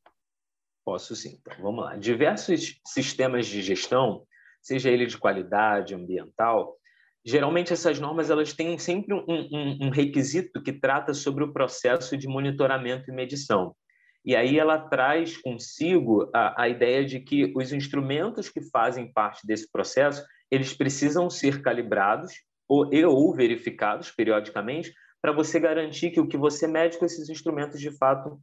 Posso 0.86 1.15
sim. 1.15 1.38
Então, 1.39 1.62
vamos 1.62 1.83
lá. 1.83 1.95
Diversos 1.98 2.79
sistemas 2.86 3.45
de 3.45 3.62
gestão, 3.62 4.25
seja 4.62 4.89
ele 4.89 5.05
de 5.05 5.17
qualidade 5.17 5.93
ambiental, 5.93 6.77
geralmente 7.25 7.73
essas 7.73 7.99
normas 7.99 8.29
elas 8.29 8.53
têm 8.53 8.77
sempre 8.77 9.13
um, 9.13 9.23
um, 9.27 9.87
um 9.87 9.89
requisito 9.89 10.61
que 10.61 10.73
trata 10.73 11.13
sobre 11.13 11.43
o 11.43 11.53
processo 11.53 12.17
de 12.17 12.27
monitoramento 12.27 13.09
e 13.09 13.13
medição. 13.13 13.75
E 14.23 14.35
aí 14.35 14.59
ela 14.59 14.77
traz 14.77 15.37
consigo 15.37 16.29
a, 16.33 16.63
a 16.63 16.69
ideia 16.69 17.03
de 17.03 17.19
que 17.19 17.51
os 17.55 17.73
instrumentos 17.73 18.49
que 18.49 18.61
fazem 18.69 19.11
parte 19.11 19.45
desse 19.45 19.69
processo, 19.71 20.23
eles 20.49 20.73
precisam 20.73 21.29
ser 21.29 21.61
calibrados 21.61 22.33
ou, 22.67 22.93
e, 22.93 23.03
ou 23.03 23.33
verificados 23.33 24.11
periodicamente 24.11 24.93
para 25.21 25.31
você 25.31 25.59
garantir 25.59 26.11
que 26.11 26.19
o 26.19 26.27
que 26.27 26.37
você 26.37 26.67
mede 26.67 26.97
com 26.97 27.05
esses 27.05 27.29
instrumentos 27.29 27.79
de 27.79 27.91
fato 27.97 28.39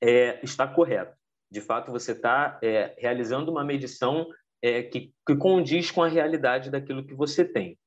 é, 0.00 0.40
está 0.44 0.66
correto. 0.66 1.16
De 1.50 1.60
fato, 1.60 1.92
você 1.92 2.12
está 2.12 2.58
é, 2.62 2.94
realizando 2.98 3.50
uma 3.50 3.64
medição 3.64 4.26
é, 4.62 4.82
que, 4.82 5.12
que 5.26 5.36
condiz 5.36 5.90
com 5.90 6.02
a 6.02 6.08
realidade 6.08 6.70
daquilo 6.70 7.06
que 7.06 7.14
você 7.14 7.44
tem. 7.44 7.78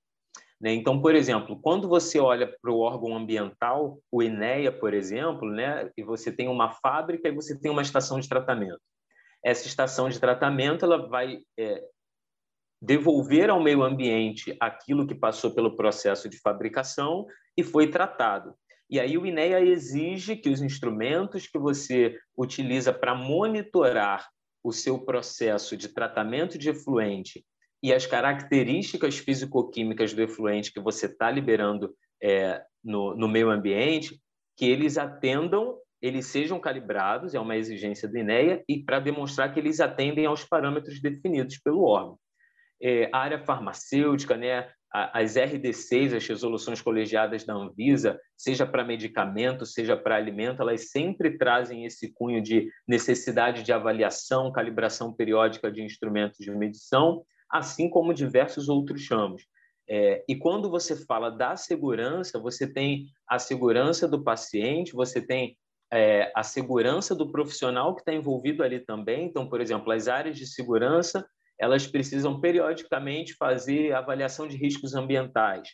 Né? 0.59 0.73
Então, 0.73 1.01
por 1.01 1.15
exemplo, 1.15 1.59
quando 1.61 1.87
você 1.87 2.19
olha 2.19 2.53
para 2.61 2.71
o 2.71 2.79
órgão 2.79 3.15
ambiental, 3.15 3.99
o 4.11 4.21
INEA, 4.21 4.71
por 4.71 4.93
exemplo, 4.93 5.49
né? 5.49 5.89
e 5.95 6.03
você 6.03 6.31
tem 6.31 6.47
uma 6.47 6.71
fábrica 6.71 7.29
e 7.29 7.33
você 7.33 7.57
tem 7.57 7.71
uma 7.71 7.81
estação 7.81 8.19
de 8.19 8.27
tratamento. 8.27 8.81
Essa 9.43 9.67
estação 9.67 10.09
de 10.09 10.19
tratamento 10.19 10.83
ela 10.83 11.07
vai 11.07 11.39
é, 11.57 11.81
devolver 12.81 13.49
ao 13.49 13.61
meio 13.61 13.83
ambiente 13.83 14.55
aquilo 14.59 15.07
que 15.07 15.15
passou 15.15 15.51
pelo 15.55 15.77
processo 15.77 16.27
de 16.27 16.37
fabricação 16.39 17.25
e 17.55 17.63
foi 17.63 17.87
tratado. 17.87 18.53
E 18.89 18.99
aí 18.99 19.17
o 19.17 19.25
INEA 19.25 19.61
exige 19.61 20.35
que 20.35 20.49
os 20.49 20.61
instrumentos 20.61 21.47
que 21.47 21.59
você 21.59 22.17
utiliza 22.35 22.91
para 22.91 23.15
monitorar 23.15 24.27
o 24.61 24.73
seu 24.73 24.99
processo 25.05 25.77
de 25.77 25.87
tratamento 25.87 26.57
de 26.57 26.69
efluente 26.69 27.45
e 27.81 27.93
as 27.93 28.05
características 28.05 29.17
físico-químicas 29.17 30.13
do 30.13 30.21
efluente 30.21 30.73
que 30.73 30.79
você 30.79 31.05
está 31.05 31.31
liberando 31.31 31.93
é, 32.21 32.61
no, 32.83 33.15
no 33.15 33.27
meio 33.27 33.49
ambiente, 33.49 34.19
que 34.57 34.65
eles 34.65 34.97
atendam, 34.97 35.77
eles 36.01 36.27
sejam 36.27 36.59
calibrados, 36.59 37.33
é 37.33 37.39
uma 37.39 37.55
exigência 37.55 38.07
do 38.07 38.17
INEA, 38.17 38.63
e 38.67 38.83
para 38.83 38.99
demonstrar 38.99 39.53
que 39.53 39.59
eles 39.59 39.79
atendem 39.79 40.25
aos 40.25 40.43
parâmetros 40.43 41.01
definidos 41.01 41.57
pelo 41.57 41.83
órgão. 41.83 42.17
É, 42.81 43.09
a 43.13 43.17
área 43.19 43.39
farmacêutica, 43.39 44.35
né, 44.35 44.69
as 44.91 45.35
RDCs, 45.35 46.13
as 46.13 46.27
resoluções 46.27 46.81
colegiadas 46.81 47.45
da 47.45 47.53
Anvisa, 47.53 48.19
seja 48.35 48.65
para 48.65 48.83
medicamento, 48.83 49.65
seja 49.65 49.95
para 49.95 50.15
alimento, 50.15 50.61
elas 50.61 50.89
sempre 50.89 51.37
trazem 51.37 51.85
esse 51.85 52.11
cunho 52.11 52.41
de 52.41 52.71
necessidade 52.87 53.61
de 53.61 53.71
avaliação, 53.71 54.51
calibração 54.51 55.13
periódica 55.13 55.71
de 55.71 55.83
instrumentos 55.83 56.39
de 56.39 56.49
medição, 56.51 57.23
assim 57.51 57.89
como 57.89 58.13
diversos 58.13 58.69
outros 58.69 59.07
ramos. 59.09 59.43
É, 59.89 60.23
e 60.27 60.35
quando 60.35 60.69
você 60.69 60.95
fala 61.05 61.31
da 61.31 61.55
segurança, 61.55 62.39
você 62.39 62.71
tem 62.71 63.07
a 63.27 63.39
segurança 63.39 64.07
do 64.07 64.23
paciente, 64.23 64.93
você 64.93 65.19
tem 65.19 65.57
é, 65.91 66.31
a 66.35 66.43
segurança 66.43 67.15
do 67.15 67.31
profissional 67.31 67.95
que 67.95 68.01
está 68.01 68.13
envolvido 68.13 68.63
ali 68.63 68.79
também. 68.79 69.25
Então, 69.25 69.49
por 69.49 69.59
exemplo, 69.59 69.91
as 69.91 70.07
áreas 70.07 70.37
de 70.37 70.45
segurança, 70.45 71.27
elas 71.59 71.87
precisam 71.87 72.39
periodicamente 72.39 73.33
fazer 73.33 73.93
avaliação 73.93 74.47
de 74.47 74.55
riscos 74.57 74.93
ambientais. 74.93 75.69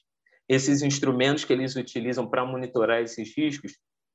Esses 0.47 0.81
instrumentos 0.81 1.43
que 1.43 1.51
eles 1.51 1.75
utilizam 1.75 2.29
para 2.29 2.45
monitorar 2.45 3.01
esses 3.01 3.35
riscos 3.35 3.73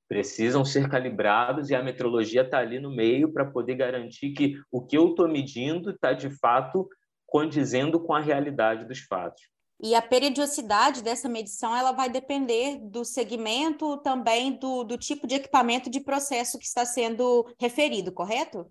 precisam 0.09 0.65
ser 0.65 0.89
calibrados 0.89 1.71
e 1.71 1.75
a 1.75 1.83
metrologia 1.83 2.43
está 2.43 2.59
ali 2.59 2.81
no 2.81 2.91
meio 2.91 3.33
para 3.33 3.45
poder 3.45 3.77
garantir 3.77 4.31
que 4.33 4.57
o 4.73 4.85
que 4.85 4.97
eu 4.97 5.11
estou 5.11 5.29
medindo 5.29 5.91
está 5.91 6.13
de 6.13 6.31
fato 6.39 6.89
condizendo 7.31 8.01
com 8.01 8.13
a 8.13 8.21
realidade 8.21 8.85
dos 8.85 8.99
fatos. 9.01 9.43
E 9.83 9.95
a 9.95 10.03
periodicidade 10.03 11.03
dessa 11.03 11.29
medição 11.29 11.75
ela 11.75 11.93
vai 11.93 12.11
depender 12.11 12.79
do 12.79 13.03
segmento, 13.03 13.97
também 13.99 14.53
do, 14.59 14.85
do 14.85 14.99
tipo 14.99 15.27
de 15.27 15.37
equipamento 15.37 15.89
de 15.89 16.01
processo 16.01 16.59
que 16.59 16.67
está 16.67 16.85
sendo 16.85 17.47
referido, 17.59 18.13
correto? 18.13 18.71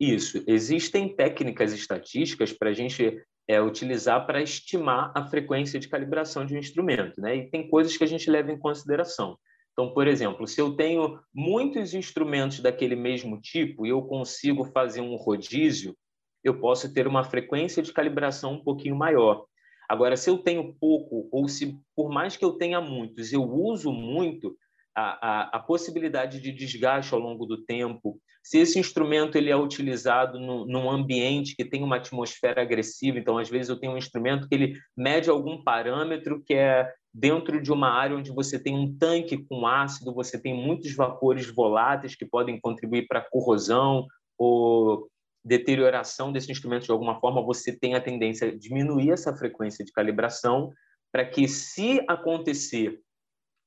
Isso. 0.00 0.42
Existem 0.48 1.14
técnicas 1.14 1.72
estatísticas 1.72 2.52
para 2.52 2.70
a 2.70 2.72
gente 2.72 3.22
é, 3.46 3.60
utilizar 3.62 4.26
para 4.26 4.42
estimar 4.42 5.12
a 5.14 5.24
frequência 5.28 5.78
de 5.78 5.88
calibração 5.88 6.44
de 6.44 6.56
um 6.56 6.58
instrumento, 6.58 7.20
né? 7.20 7.36
E 7.36 7.50
tem 7.50 7.68
coisas 7.68 7.96
que 7.96 8.02
a 8.02 8.08
gente 8.08 8.28
leva 8.28 8.50
em 8.50 8.58
consideração. 8.58 9.38
Então, 9.72 9.94
por 9.94 10.08
exemplo, 10.08 10.46
se 10.46 10.60
eu 10.60 10.74
tenho 10.74 11.20
muitos 11.32 11.94
instrumentos 11.94 12.60
daquele 12.60 12.96
mesmo 12.96 13.40
tipo 13.40 13.86
e 13.86 13.90
eu 13.90 14.02
consigo 14.02 14.64
fazer 14.64 15.00
um 15.00 15.14
rodízio, 15.14 15.96
eu 16.42 16.58
posso 16.58 16.92
ter 16.92 17.06
uma 17.06 17.24
frequência 17.24 17.82
de 17.82 17.92
calibração 17.92 18.54
um 18.54 18.64
pouquinho 18.64 18.96
maior. 18.96 19.44
Agora, 19.88 20.16
se 20.16 20.30
eu 20.30 20.38
tenho 20.38 20.74
pouco, 20.80 21.28
ou 21.30 21.48
se 21.48 21.78
por 21.94 22.10
mais 22.10 22.36
que 22.36 22.44
eu 22.44 22.52
tenha 22.52 22.80
muitos, 22.80 23.32
eu 23.32 23.42
uso 23.42 23.92
muito, 23.92 24.56
a, 24.94 25.02
a, 25.02 25.56
a 25.56 25.58
possibilidade 25.58 26.40
de 26.40 26.52
desgaste 26.52 27.14
ao 27.14 27.20
longo 27.20 27.46
do 27.46 27.64
tempo, 27.64 28.18
se 28.42 28.58
esse 28.58 28.78
instrumento 28.78 29.36
ele 29.36 29.50
é 29.50 29.56
utilizado 29.56 30.38
no, 30.38 30.66
num 30.66 30.90
ambiente 30.90 31.54
que 31.54 31.64
tem 31.64 31.82
uma 31.82 31.96
atmosfera 31.96 32.60
agressiva, 32.60 33.18
então 33.18 33.38
às 33.38 33.48
vezes 33.48 33.68
eu 33.68 33.78
tenho 33.78 33.92
um 33.92 33.98
instrumento 33.98 34.48
que 34.48 34.54
ele 34.54 34.78
mede 34.96 35.30
algum 35.30 35.62
parâmetro 35.62 36.42
que 36.44 36.54
é 36.54 36.90
dentro 37.14 37.62
de 37.62 37.70
uma 37.70 37.90
área 37.90 38.16
onde 38.16 38.32
você 38.32 38.58
tem 38.58 38.76
um 38.76 38.96
tanque 38.96 39.36
com 39.46 39.66
ácido, 39.66 40.14
você 40.14 40.40
tem 40.40 40.54
muitos 40.54 40.94
vapores 40.94 41.46
voláteis 41.54 42.14
que 42.14 42.26
podem 42.26 42.60
contribuir 42.60 43.06
para 43.06 43.20
corrosão 43.30 44.06
ou 44.38 45.08
deterioração 45.44 46.32
desse 46.32 46.50
instrumento 46.50 46.84
de 46.84 46.92
alguma 46.92 47.18
forma, 47.18 47.42
você 47.42 47.76
tem 47.76 47.94
a 47.94 48.00
tendência 48.00 48.48
a 48.48 48.56
diminuir 48.56 49.10
essa 49.10 49.34
frequência 49.36 49.84
de 49.84 49.92
calibração 49.92 50.70
para 51.10 51.24
que, 51.24 51.48
se 51.48 52.04
acontecer 52.08 53.00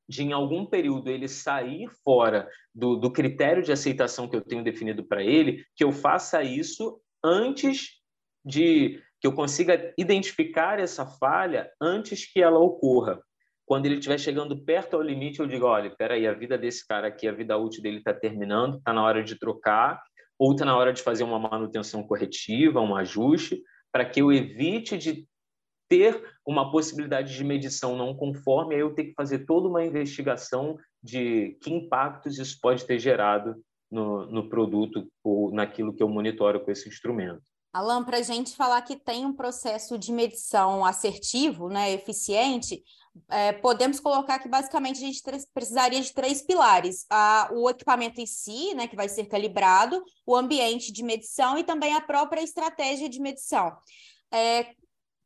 de 0.07 0.23
em 0.23 0.33
algum 0.33 0.65
período 0.65 1.09
ele 1.09 1.27
sair 1.27 1.89
fora 2.03 2.47
do, 2.73 2.95
do 2.95 3.11
critério 3.11 3.63
de 3.63 3.71
aceitação 3.71 4.27
que 4.27 4.35
eu 4.35 4.41
tenho 4.41 4.63
definido 4.63 5.03
para 5.03 5.23
ele, 5.23 5.65
que 5.75 5.83
eu 5.83 5.91
faça 5.91 6.43
isso 6.43 6.99
antes 7.23 8.01
de 8.43 9.01
que 9.19 9.27
eu 9.27 9.33
consiga 9.33 9.93
identificar 9.97 10.79
essa 10.79 11.05
falha 11.05 11.71
antes 11.81 12.31
que 12.31 12.41
ela 12.41 12.59
ocorra. 12.59 13.19
Quando 13.65 13.87
ele 13.87 13.95
estiver 13.95 14.19
chegando 14.19 14.63
perto 14.63 14.95
ao 14.95 15.01
limite, 15.01 15.39
eu 15.39 15.47
digo, 15.47 15.65
olha, 15.65 15.87
espera 15.87 16.13
aí, 16.13 16.27
a 16.27 16.33
vida 16.33 16.55
desse 16.55 16.85
cara 16.87 17.07
aqui, 17.07 17.27
a 17.27 17.31
vida 17.31 17.57
útil 17.57 17.81
dele 17.81 17.97
está 17.97 18.13
terminando, 18.13 18.77
está 18.77 18.93
na 18.93 19.03
hora 19.03 19.23
de 19.23 19.39
trocar, 19.39 19.99
ou 20.37 20.51
está 20.51 20.65
na 20.65 20.77
hora 20.77 20.93
de 20.93 21.01
fazer 21.01 21.23
uma 21.23 21.39
manutenção 21.39 22.03
corretiva, 22.03 22.81
um 22.81 22.95
ajuste, 22.95 23.61
para 23.91 24.05
que 24.05 24.21
eu 24.21 24.31
evite 24.31 24.97
de 24.97 25.27
ter 25.87 26.21
uma 26.45 26.71
possibilidade 26.71 27.35
de 27.35 27.43
medição 27.43 27.95
não 27.95 28.15
conforme, 28.15 28.75
aí 28.75 28.81
eu 28.81 28.93
tenho 28.93 29.09
que 29.09 29.13
fazer 29.13 29.45
toda 29.45 29.67
uma 29.67 29.85
investigação 29.85 30.77
de 31.01 31.57
que 31.61 31.71
impactos 31.71 32.39
isso 32.39 32.57
pode 32.61 32.85
ter 32.85 32.99
gerado 32.99 33.55
no, 33.91 34.25
no 34.25 34.49
produto 34.49 35.07
ou 35.23 35.51
naquilo 35.51 35.93
que 35.93 36.01
eu 36.01 36.09
monitoro 36.09 36.59
com 36.63 36.71
esse 36.71 36.89
instrumento. 36.89 37.41
Alan, 37.71 38.03
para 38.03 38.17
a 38.17 38.21
gente 38.21 38.55
falar 38.55 38.81
que 38.81 38.95
tem 38.95 39.25
um 39.25 39.33
processo 39.33 39.97
de 39.97 40.11
medição 40.11 40.85
assertivo, 40.85 41.67
né, 41.67 41.91
eficiente, 41.91 42.81
é, 43.29 43.53
podemos 43.53 43.99
colocar 43.99 44.39
que 44.39 44.49
basicamente 44.49 44.97
a 44.97 45.07
gente 45.07 45.21
precisaria 45.53 46.01
de 46.01 46.13
três 46.13 46.41
pilares: 46.41 47.05
a, 47.09 47.49
o 47.53 47.69
equipamento 47.69 48.19
em 48.19 48.25
si, 48.25 48.73
né, 48.73 48.87
que 48.87 48.95
vai 48.95 49.07
ser 49.07 49.25
calibrado, 49.25 50.03
o 50.25 50.35
ambiente 50.35 50.91
de 50.91 51.03
medição 51.03 51.57
e 51.57 51.63
também 51.63 51.93
a 51.93 52.01
própria 52.01 52.41
estratégia 52.41 53.09
de 53.09 53.19
medição. 53.19 53.75
É, 54.33 54.67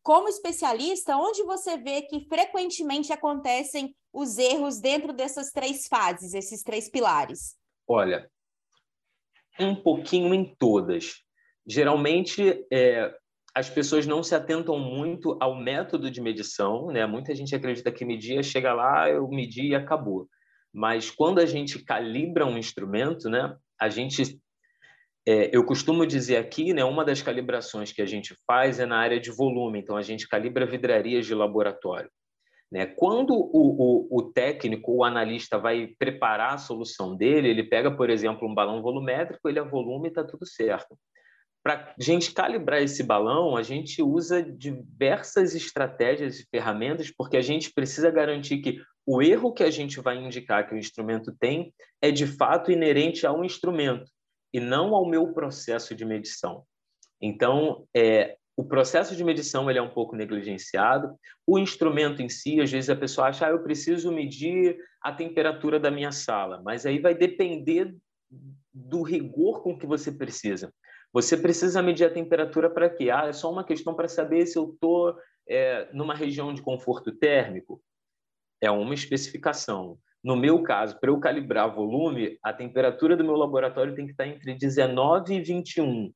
como 0.03 0.29
especialista, 0.29 1.17
onde 1.17 1.43
você 1.43 1.77
vê 1.77 2.03
que 2.03 2.25
frequentemente 2.27 3.11
acontecem 3.11 3.95
os 4.13 4.37
erros 4.37 4.79
dentro 4.79 5.13
dessas 5.13 5.51
três 5.51 5.87
fases, 5.87 6.33
esses 6.33 6.63
três 6.63 6.89
pilares? 6.89 7.55
Olha, 7.87 8.29
um 9.59 9.75
pouquinho 9.75 10.33
em 10.33 10.55
todas. 10.57 11.23
Geralmente, 11.67 12.65
é, 12.71 13.13
as 13.55 13.69
pessoas 13.69 14.05
não 14.05 14.21
se 14.21 14.35
atentam 14.35 14.77
muito 14.77 15.37
ao 15.39 15.55
método 15.55 16.09
de 16.11 16.21
medição, 16.21 16.87
né? 16.87 17.05
Muita 17.05 17.33
gente 17.33 17.55
acredita 17.55 17.91
que 17.91 18.05
medir, 18.05 18.43
chega 18.43 18.73
lá, 18.73 19.09
eu 19.09 19.27
medi 19.27 19.69
e 19.69 19.75
acabou. 19.75 20.27
Mas 20.73 21.09
quando 21.09 21.39
a 21.39 21.45
gente 21.45 21.83
calibra 21.83 22.45
um 22.45 22.57
instrumento, 22.57 23.29
né? 23.29 23.55
A 23.79 23.89
gente, 23.89 24.39
é, 25.27 25.55
eu 25.55 25.65
costumo 25.65 26.05
dizer 26.05 26.37
aqui, 26.37 26.73
né? 26.73 26.83
Uma 26.83 27.03
das 27.03 27.21
calibrações 27.21 27.91
que 27.91 28.01
a 28.01 28.05
gente 28.05 28.35
faz 28.45 28.79
é 28.79 28.85
na 28.85 28.97
área 28.97 29.19
de 29.19 29.31
volume. 29.31 29.79
Então 29.79 29.97
a 29.97 30.03
gente 30.03 30.27
calibra 30.27 30.65
vidrarias 30.65 31.25
de 31.25 31.33
laboratório. 31.33 32.09
Né? 32.71 32.85
Quando 32.85 33.33
o, 33.33 33.47
o, 33.51 34.19
o, 34.19 34.31
técnico, 34.31 34.95
o 34.95 35.03
analista 35.03 35.57
vai 35.57 35.87
preparar 35.97 36.53
a 36.53 36.57
solução 36.59 37.15
dele, 37.15 37.49
ele 37.49 37.63
pega, 37.63 37.89
por 37.89 38.11
exemplo, 38.11 38.47
um 38.47 38.53
balão 38.53 38.81
volumétrico, 38.81 39.49
ele 39.49 39.57
é 39.57 39.63
volume 39.63 40.07
e 40.07 40.09
está 40.09 40.23
tudo 40.23 40.45
certo. 40.45 40.95
Para 41.61 41.93
gente 41.99 42.33
calibrar 42.33 42.81
esse 42.81 43.03
balão, 43.03 43.57
a 43.57 43.63
gente 43.63 44.01
usa 44.01 44.41
diversas 44.41 45.53
estratégias 45.53 46.39
e 46.39 46.47
ferramentas, 46.49 47.11
porque 47.11 47.35
a 47.35 47.41
gente 47.41 47.71
precisa 47.73 48.09
garantir 48.09 48.59
que 48.59 48.81
o 49.05 49.21
erro 49.21 49.53
que 49.53 49.63
a 49.63 49.71
gente 49.71 49.99
vai 49.99 50.17
indicar 50.17 50.67
que 50.67 50.73
o 50.73 50.77
instrumento 50.77 51.35
tem 51.39 51.73
é 52.01 52.11
de 52.11 52.25
fato 52.25 52.71
inerente 52.71 53.25
ao 53.25 53.43
instrumento 53.43 54.09
e 54.53 54.59
não 54.59 54.95
ao 54.95 55.07
meu 55.07 55.33
processo 55.33 55.93
de 55.93 56.05
medição. 56.05 56.63
Então, 57.21 57.85
é, 57.95 58.37
o 58.55 58.63
processo 58.63 59.15
de 59.15 59.23
medição 59.23 59.69
ele 59.69 59.79
é 59.79 59.81
um 59.81 59.93
pouco 59.93 60.15
negligenciado. 60.15 61.15
O 61.47 61.57
instrumento 61.57 62.21
em 62.21 62.29
si, 62.29 62.59
às 62.59 62.71
vezes 62.71 62.89
a 62.89 62.95
pessoa 62.95 63.27
acha, 63.27 63.47
ah, 63.47 63.51
eu 63.51 63.63
preciso 63.63 64.11
medir 64.11 64.77
a 65.01 65.13
temperatura 65.13 65.79
da 65.79 65.89
minha 65.89 66.11
sala, 66.11 66.61
mas 66.61 66.85
aí 66.85 66.99
vai 66.99 67.15
depender 67.15 67.95
do 68.73 69.01
rigor 69.01 69.63
com 69.63 69.77
que 69.77 69.87
você 69.87 70.11
precisa. 70.11 70.73
Você 71.11 71.35
precisa 71.35 71.81
medir 71.81 72.05
a 72.05 72.13
temperatura 72.13 72.69
para 72.69 72.89
quê? 72.89 73.09
Ah, 73.09 73.27
é 73.27 73.33
só 73.33 73.51
uma 73.51 73.63
questão 73.63 73.95
para 73.95 74.07
saber 74.07 74.45
se 74.45 74.57
eu 74.57 74.71
estou 74.73 75.15
é, 75.47 75.89
numa 75.91 76.13
região 76.13 76.53
de 76.53 76.61
conforto 76.61 77.11
térmico? 77.11 77.81
É 78.61 78.69
uma 78.69 78.93
especificação. 78.93 79.97
No 80.23 80.35
meu 80.35 80.61
caso, 80.61 80.99
para 80.99 81.09
eu 81.09 81.19
calibrar 81.19 81.73
volume, 81.73 82.37
a 82.43 82.53
temperatura 82.53 83.15
do 83.15 83.23
meu 83.23 83.35
laboratório 83.35 83.95
tem 83.95 84.05
que 84.05 84.11
estar 84.11 84.27
entre 84.27 84.53
19 84.53 85.33
e 85.33 85.41
21. 85.41 86.13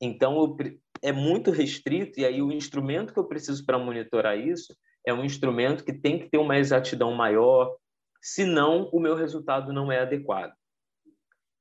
Então, 0.00 0.36
eu, 0.36 0.56
é 1.02 1.12
muito 1.12 1.50
restrito, 1.50 2.20
e 2.20 2.26
aí 2.26 2.42
o 2.42 2.52
instrumento 2.52 3.12
que 3.12 3.18
eu 3.18 3.26
preciso 3.26 3.64
para 3.64 3.78
monitorar 3.78 4.38
isso 4.38 4.76
é 5.04 5.14
um 5.14 5.24
instrumento 5.24 5.84
que 5.84 5.92
tem 5.92 6.18
que 6.18 6.28
ter 6.28 6.38
uma 6.38 6.58
exatidão 6.58 7.12
maior, 7.12 7.74
senão 8.20 8.90
o 8.92 9.00
meu 9.00 9.14
resultado 9.14 9.72
não 9.72 9.90
é 9.90 10.00
adequado. 10.00 10.52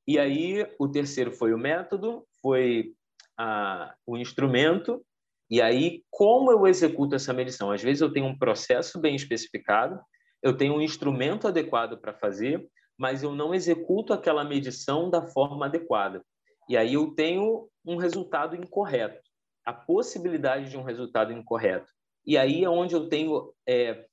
E 0.07 0.19
aí, 0.19 0.67
o 0.77 0.87
terceiro 0.87 1.31
foi 1.31 1.53
o 1.53 1.57
método, 1.57 2.27
foi 2.45 2.93
a, 3.35 3.95
o 4.05 4.15
instrumento, 4.15 5.03
e 5.49 5.59
aí 5.63 6.03
como 6.11 6.51
eu 6.51 6.67
executo 6.67 7.15
essa 7.15 7.33
medição? 7.33 7.71
Às 7.71 7.81
vezes 7.81 8.01
eu 8.01 8.13
tenho 8.13 8.27
um 8.27 8.37
processo 8.37 9.01
bem 9.01 9.15
especificado, 9.15 9.99
eu 10.43 10.55
tenho 10.55 10.75
um 10.75 10.81
instrumento 10.81 11.47
adequado 11.47 11.99
para 11.99 12.13
fazer, 12.13 12.63
mas 12.95 13.23
eu 13.23 13.33
não 13.33 13.51
executo 13.51 14.13
aquela 14.13 14.43
medição 14.43 15.09
da 15.09 15.25
forma 15.25 15.65
adequada. 15.65 16.23
E 16.69 16.77
aí 16.77 16.93
eu 16.93 17.15
tenho 17.15 17.67
um 17.83 17.95
resultado 17.95 18.55
incorreto, 18.55 19.27
a 19.65 19.73
possibilidade 19.73 20.69
de 20.69 20.77
um 20.77 20.83
resultado 20.83 21.33
incorreto. 21.33 21.91
E 22.27 22.37
aí 22.37 22.63
é 22.63 22.69
onde 22.69 22.93
eu 22.93 23.09
tenho 23.09 23.51
é, 23.67 24.05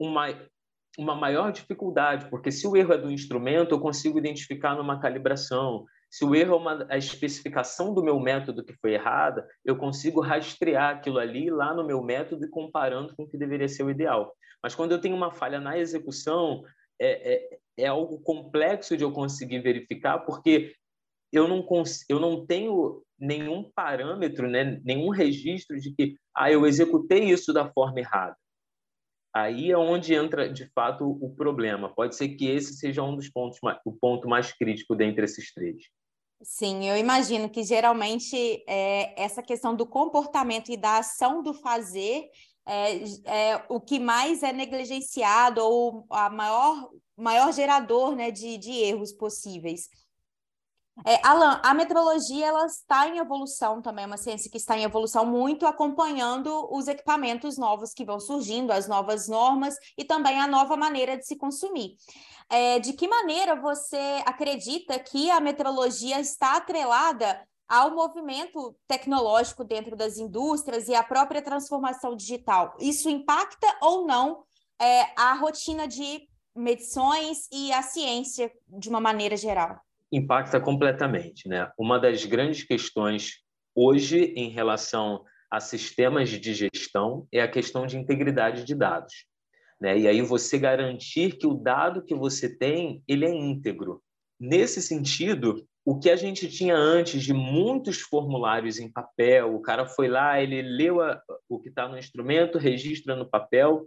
uma, 0.00 0.26
uma 0.98 1.14
maior 1.14 1.52
dificuldade, 1.52 2.28
porque 2.28 2.50
se 2.50 2.66
o 2.66 2.76
erro 2.76 2.94
é 2.94 2.98
do 2.98 3.12
instrumento, 3.12 3.72
eu 3.72 3.80
consigo 3.80 4.18
identificar 4.18 4.74
numa 4.74 4.98
calibração. 4.98 5.86
Se 6.10 6.24
o 6.24 6.34
erro 6.34 6.54
é 6.54 6.56
uma, 6.56 6.86
a 6.88 6.96
especificação 6.96 7.92
do 7.92 8.02
meu 8.02 8.18
método 8.18 8.64
que 8.64 8.74
foi 8.80 8.94
errada, 8.94 9.46
eu 9.64 9.76
consigo 9.76 10.20
rastrear 10.20 10.96
aquilo 10.96 11.18
ali 11.18 11.50
lá 11.50 11.74
no 11.74 11.86
meu 11.86 12.02
método 12.02 12.44
e 12.44 12.50
comparando 12.50 13.14
com 13.14 13.24
o 13.24 13.28
que 13.28 13.36
deveria 13.36 13.68
ser 13.68 13.82
o 13.82 13.90
ideal. 13.90 14.34
Mas 14.62 14.74
quando 14.74 14.92
eu 14.92 15.00
tenho 15.00 15.14
uma 15.14 15.30
falha 15.30 15.60
na 15.60 15.78
execução, 15.78 16.62
é, 17.00 17.34
é, 17.34 17.58
é 17.76 17.86
algo 17.86 18.20
complexo 18.20 18.96
de 18.96 19.04
eu 19.04 19.12
conseguir 19.12 19.60
verificar, 19.60 20.20
porque 20.20 20.74
eu 21.32 21.46
não, 21.46 21.64
eu 22.08 22.18
não 22.18 22.46
tenho 22.46 23.02
nenhum 23.18 23.70
parâmetro, 23.74 24.48
né, 24.48 24.80
nenhum 24.84 25.10
registro 25.10 25.78
de 25.78 25.94
que 25.94 26.16
ah, 26.34 26.50
eu 26.50 26.66
executei 26.66 27.24
isso 27.24 27.52
da 27.52 27.70
forma 27.70 28.00
errada. 28.00 28.36
Aí 29.34 29.70
é 29.70 29.76
onde 29.76 30.14
entra, 30.14 30.48
de 30.48 30.66
fato, 30.72 31.04
o 31.20 31.34
problema. 31.34 31.94
Pode 31.94 32.16
ser 32.16 32.30
que 32.30 32.46
esse 32.46 32.74
seja 32.74 33.02
um 33.02 33.14
dos 33.14 33.28
pontos, 33.28 33.58
o 33.84 33.92
ponto 33.92 34.26
mais 34.26 34.52
crítico 34.52 34.96
dentre 34.96 35.24
esses 35.24 35.52
três. 35.52 35.76
Sim, 36.42 36.88
eu 36.88 36.96
imagino 36.96 37.50
que 37.50 37.64
geralmente 37.64 38.62
é, 38.66 39.20
essa 39.20 39.42
questão 39.42 39.74
do 39.74 39.84
comportamento 39.84 40.70
e 40.70 40.76
da 40.76 40.98
ação 40.98 41.42
do 41.42 41.52
fazer 41.52 42.30
é, 42.64 43.02
é 43.24 43.64
o 43.68 43.80
que 43.80 43.98
mais 43.98 44.42
é 44.42 44.52
negligenciado 44.52 45.60
ou 45.60 46.06
a 46.10 46.30
maior, 46.30 46.90
maior 47.16 47.52
gerador 47.52 48.14
né, 48.14 48.30
de, 48.30 48.56
de 48.56 48.70
erros 48.70 49.12
possíveis. 49.12 49.88
É, 51.06 51.20
Alan, 51.26 51.60
a 51.62 51.72
metrologia 51.74 52.46
ela 52.46 52.66
está 52.66 53.08
em 53.08 53.18
evolução 53.18 53.80
também, 53.80 54.04
é 54.04 54.06
uma 54.06 54.16
ciência 54.16 54.50
que 54.50 54.56
está 54.56 54.76
em 54.76 54.82
evolução 54.82 55.24
muito, 55.24 55.66
acompanhando 55.66 56.68
os 56.70 56.88
equipamentos 56.88 57.56
novos 57.56 57.92
que 57.94 58.04
vão 58.04 58.18
surgindo, 58.18 58.72
as 58.72 58.88
novas 58.88 59.28
normas 59.28 59.76
e 59.96 60.04
também 60.04 60.40
a 60.40 60.46
nova 60.46 60.76
maneira 60.76 61.16
de 61.16 61.24
se 61.24 61.36
consumir. 61.36 61.96
É, 62.50 62.78
de 62.78 62.94
que 62.94 63.06
maneira 63.06 63.54
você 63.54 64.22
acredita 64.26 64.98
que 64.98 65.30
a 65.30 65.40
metrologia 65.40 66.18
está 66.18 66.56
atrelada 66.56 67.46
ao 67.68 67.94
movimento 67.94 68.74
tecnológico 68.88 69.62
dentro 69.62 69.94
das 69.94 70.16
indústrias 70.16 70.88
e 70.88 70.94
à 70.94 71.02
própria 71.02 71.42
transformação 71.42 72.16
digital? 72.16 72.74
Isso 72.80 73.08
impacta 73.08 73.66
ou 73.82 74.06
não 74.06 74.42
é, 74.80 75.02
a 75.16 75.34
rotina 75.34 75.86
de 75.86 76.26
medições 76.56 77.46
e 77.52 77.72
a 77.72 77.82
ciência 77.82 78.50
de 78.66 78.88
uma 78.88 79.00
maneira 79.00 79.36
geral? 79.36 79.78
Impacta 80.12 80.60
completamente. 80.60 81.48
Né? 81.48 81.70
Uma 81.78 81.98
das 81.98 82.24
grandes 82.24 82.64
questões 82.64 83.42
hoje 83.74 84.32
em 84.36 84.50
relação 84.50 85.24
a 85.50 85.60
sistemas 85.60 86.28
de 86.28 86.54
gestão 86.54 87.26
é 87.32 87.40
a 87.40 87.48
questão 87.48 87.86
de 87.86 87.96
integridade 87.96 88.64
de 88.64 88.74
dados. 88.74 89.26
Né? 89.80 89.98
E 89.98 90.08
aí 90.08 90.20
você 90.20 90.58
garantir 90.58 91.36
que 91.36 91.46
o 91.46 91.54
dado 91.54 92.04
que 92.04 92.14
você 92.14 92.48
tem 92.54 93.02
ele 93.06 93.24
é 93.24 93.30
íntegro. 93.30 94.02
Nesse 94.38 94.82
sentido, 94.82 95.66
o 95.84 95.98
que 95.98 96.10
a 96.10 96.16
gente 96.16 96.48
tinha 96.48 96.76
antes 96.76 97.22
de 97.22 97.32
muitos 97.32 98.00
formulários 98.00 98.78
em 98.78 98.90
papel, 98.90 99.54
o 99.54 99.62
cara 99.62 99.86
foi 99.86 100.08
lá, 100.08 100.40
ele 100.40 100.60
leu 100.60 101.00
a, 101.00 101.20
o 101.48 101.58
que 101.58 101.70
está 101.70 101.88
no 101.88 101.98
instrumento, 101.98 102.58
registra 102.58 103.16
no 103.16 103.28
papel. 103.28 103.86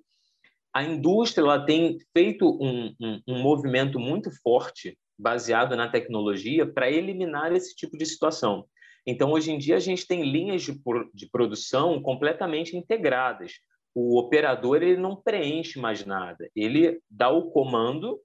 A 0.73 0.83
indústria 0.83 1.43
ela 1.43 1.63
tem 1.63 1.97
feito 2.11 2.49
um, 2.59 2.93
um, 2.99 3.21
um 3.27 3.41
movimento 3.41 3.99
muito 3.99 4.31
forte 4.41 4.97
baseado 5.21 5.75
na 5.75 5.87
tecnologia 5.87 6.65
para 6.65 6.89
eliminar 6.89 7.53
esse 7.53 7.75
tipo 7.75 7.95
de 7.95 8.05
situação. 8.05 8.65
Então, 9.05 9.31
hoje 9.31 9.51
em 9.51 9.57
dia, 9.57 9.75
a 9.75 9.79
gente 9.79 10.07
tem 10.07 10.23
linhas 10.23 10.63
de, 10.63 10.73
de 11.13 11.29
produção 11.29 12.01
completamente 12.01 12.75
integradas. 12.75 13.53
O 13.93 14.19
operador 14.19 14.81
ele 14.81 14.97
não 14.97 15.15
preenche 15.15 15.79
mais 15.79 16.05
nada, 16.05 16.49
ele 16.55 16.99
dá 17.09 17.29
o 17.29 17.51
comando 17.51 18.19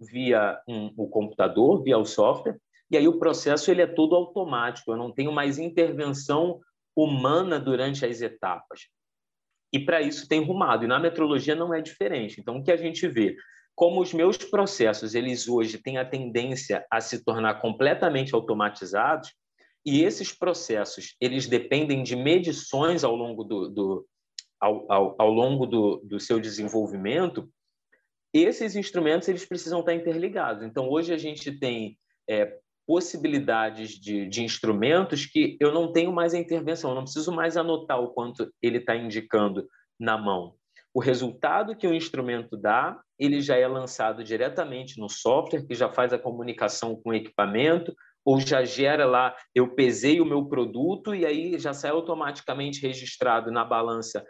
via 0.00 0.60
um, 0.66 0.92
o 0.96 1.08
computador, 1.08 1.82
via 1.82 1.98
o 1.98 2.04
software, 2.04 2.56
e 2.90 2.96
aí 2.96 3.08
o 3.08 3.18
processo 3.18 3.70
ele 3.70 3.82
é 3.82 3.86
todo 3.86 4.14
automático, 4.14 4.92
eu 4.92 4.96
não 4.96 5.12
tenho 5.12 5.32
mais 5.32 5.58
intervenção 5.58 6.60
humana 6.96 7.58
durante 7.58 8.06
as 8.06 8.22
etapas. 8.22 8.82
E 9.72 9.80
para 9.80 10.00
isso 10.00 10.28
tem 10.28 10.42
rumado, 10.42 10.84
e 10.84 10.88
na 10.88 11.00
metrologia 11.00 11.54
não 11.54 11.74
é 11.74 11.82
diferente. 11.82 12.40
Então, 12.40 12.58
o 12.58 12.62
que 12.62 12.70
a 12.70 12.76
gente 12.76 13.06
vê? 13.08 13.36
Como 13.78 14.00
os 14.00 14.12
meus 14.12 14.36
processos 14.36 15.14
eles 15.14 15.46
hoje 15.46 15.78
têm 15.78 15.98
a 15.98 16.04
tendência 16.04 16.84
a 16.90 17.00
se 17.00 17.24
tornar 17.24 17.60
completamente 17.60 18.34
automatizados 18.34 19.32
e 19.86 20.02
esses 20.02 20.36
processos 20.36 21.14
eles 21.20 21.46
dependem 21.46 22.02
de 22.02 22.16
medições 22.16 23.04
ao 23.04 23.14
longo 23.14 23.44
do, 23.44 23.68
do 23.68 24.06
ao, 24.60 24.90
ao, 24.90 25.14
ao, 25.16 25.30
longo 25.30 25.64
do, 25.64 26.02
do 26.04 26.18
seu 26.18 26.40
desenvolvimento 26.40 27.48
esses 28.34 28.74
instrumentos 28.74 29.28
eles 29.28 29.46
precisam 29.46 29.78
estar 29.78 29.94
interligados 29.94 30.64
então 30.64 30.90
hoje 30.90 31.14
a 31.14 31.16
gente 31.16 31.52
tem 31.52 31.96
é, 32.28 32.58
possibilidades 32.84 33.90
de, 33.90 34.26
de 34.26 34.42
instrumentos 34.42 35.24
que 35.24 35.56
eu 35.60 35.72
não 35.72 35.92
tenho 35.92 36.10
mais 36.10 36.34
a 36.34 36.38
intervenção, 36.38 36.90
eu 36.90 36.96
não 36.96 37.04
preciso 37.04 37.30
mais 37.30 37.54
anotar 37.56 38.00
o 38.00 38.08
quanto 38.14 38.50
ele 38.62 38.78
está 38.78 38.96
indicando 38.96 39.68
na 40.00 40.16
mão. 40.16 40.57
O 40.98 41.00
resultado 41.00 41.76
que 41.76 41.86
o 41.86 41.94
instrumento 41.94 42.56
dá, 42.56 43.00
ele 43.16 43.40
já 43.40 43.56
é 43.56 43.68
lançado 43.68 44.24
diretamente 44.24 44.98
no 44.98 45.08
software, 45.08 45.64
que 45.64 45.72
já 45.72 45.88
faz 45.88 46.12
a 46.12 46.18
comunicação 46.18 46.96
com 46.96 47.10
o 47.10 47.14
equipamento, 47.14 47.94
ou 48.24 48.40
já 48.40 48.64
gera 48.64 49.06
lá, 49.06 49.32
eu 49.54 49.76
pesei 49.76 50.20
o 50.20 50.24
meu 50.24 50.46
produto 50.46 51.14
e 51.14 51.24
aí 51.24 51.56
já 51.56 51.72
sai 51.72 51.92
automaticamente 51.92 52.84
registrado 52.84 53.52
na 53.52 53.64
balança, 53.64 54.26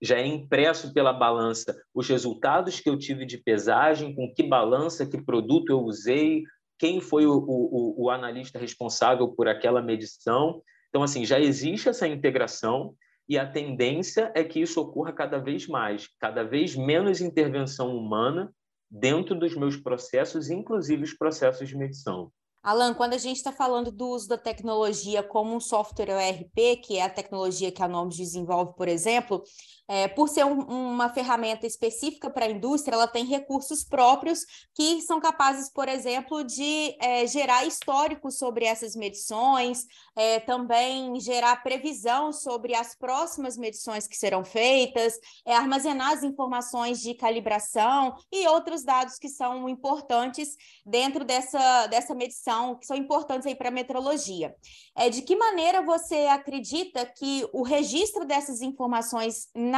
já 0.00 0.18
é 0.18 0.24
impresso 0.24 0.94
pela 0.94 1.12
balança 1.12 1.76
os 1.92 2.08
resultados 2.08 2.78
que 2.78 2.88
eu 2.88 2.96
tive 2.96 3.26
de 3.26 3.38
pesagem, 3.38 4.14
com 4.14 4.32
que 4.32 4.44
balança, 4.44 5.04
que 5.04 5.20
produto 5.20 5.70
eu 5.70 5.80
usei, 5.80 6.44
quem 6.78 7.00
foi 7.00 7.26
o, 7.26 7.38
o, 7.38 8.04
o 8.04 8.08
analista 8.08 8.56
responsável 8.56 9.26
por 9.34 9.48
aquela 9.48 9.82
medição. 9.82 10.62
Então, 10.90 11.02
assim, 11.02 11.24
já 11.24 11.40
existe 11.40 11.88
essa 11.88 12.06
integração 12.06 12.94
e 13.28 13.38
a 13.38 13.50
tendência 13.50 14.30
é 14.34 14.44
que 14.44 14.60
isso 14.60 14.80
ocorra 14.80 15.12
cada 15.12 15.38
vez 15.38 15.66
mais, 15.66 16.08
cada 16.20 16.44
vez 16.44 16.76
menos 16.76 17.20
intervenção 17.20 17.96
humana 17.96 18.52
dentro 18.90 19.34
dos 19.38 19.54
meus 19.56 19.76
processos, 19.76 20.48
inclusive 20.48 21.02
os 21.02 21.12
processos 21.12 21.68
de 21.68 21.76
medição. 21.76 22.30
Alan, 22.62 22.94
quando 22.94 23.12
a 23.12 23.18
gente 23.18 23.36
está 23.36 23.52
falando 23.52 23.92
do 23.92 24.08
uso 24.08 24.28
da 24.28 24.36
tecnologia 24.36 25.22
como 25.22 25.54
um 25.54 25.60
software 25.60 26.10
ERP, 26.10 26.82
que 26.82 26.98
é 26.98 27.04
a 27.04 27.08
tecnologia 27.08 27.70
que 27.70 27.80
a 27.80 27.86
Nomes 27.86 28.16
desenvolve, 28.16 28.74
por 28.76 28.88
exemplo, 28.88 29.42
é, 29.88 30.08
por 30.08 30.28
ser 30.28 30.44
um, 30.44 30.60
uma 30.60 31.08
ferramenta 31.08 31.66
específica 31.66 32.28
para 32.28 32.46
a 32.46 32.50
indústria, 32.50 32.94
ela 32.94 33.06
tem 33.06 33.24
recursos 33.24 33.84
próprios 33.84 34.44
que 34.74 35.00
são 35.02 35.20
capazes, 35.20 35.70
por 35.70 35.88
exemplo, 35.88 36.42
de 36.42 36.96
é, 37.00 37.26
gerar 37.26 37.64
históricos 37.64 38.38
sobre 38.38 38.64
essas 38.64 38.96
medições, 38.96 39.84
é, 40.16 40.40
também 40.40 41.18
gerar 41.20 41.62
previsão 41.62 42.32
sobre 42.32 42.74
as 42.74 42.96
próximas 42.96 43.56
medições 43.56 44.06
que 44.06 44.16
serão 44.16 44.44
feitas, 44.44 45.14
é, 45.44 45.54
armazenar 45.54 46.12
as 46.12 46.22
informações 46.22 47.00
de 47.00 47.14
calibração 47.14 48.16
e 48.32 48.46
outros 48.48 48.82
dados 48.82 49.18
que 49.18 49.28
são 49.28 49.68
importantes 49.68 50.56
dentro 50.84 51.24
dessa, 51.24 51.86
dessa 51.86 52.14
medição, 52.14 52.76
que 52.76 52.86
são 52.86 52.96
importantes 52.96 53.46
aí 53.46 53.54
para 53.54 53.68
a 53.68 53.72
metrologia. 53.72 54.54
É, 54.96 55.10
de 55.10 55.22
que 55.22 55.36
maneira 55.36 55.82
você 55.82 56.26
acredita 56.26 57.04
que 57.04 57.46
o 57.52 57.62
registro 57.62 58.24
dessas 58.24 58.62
informações 58.62 59.48
na, 59.54 59.75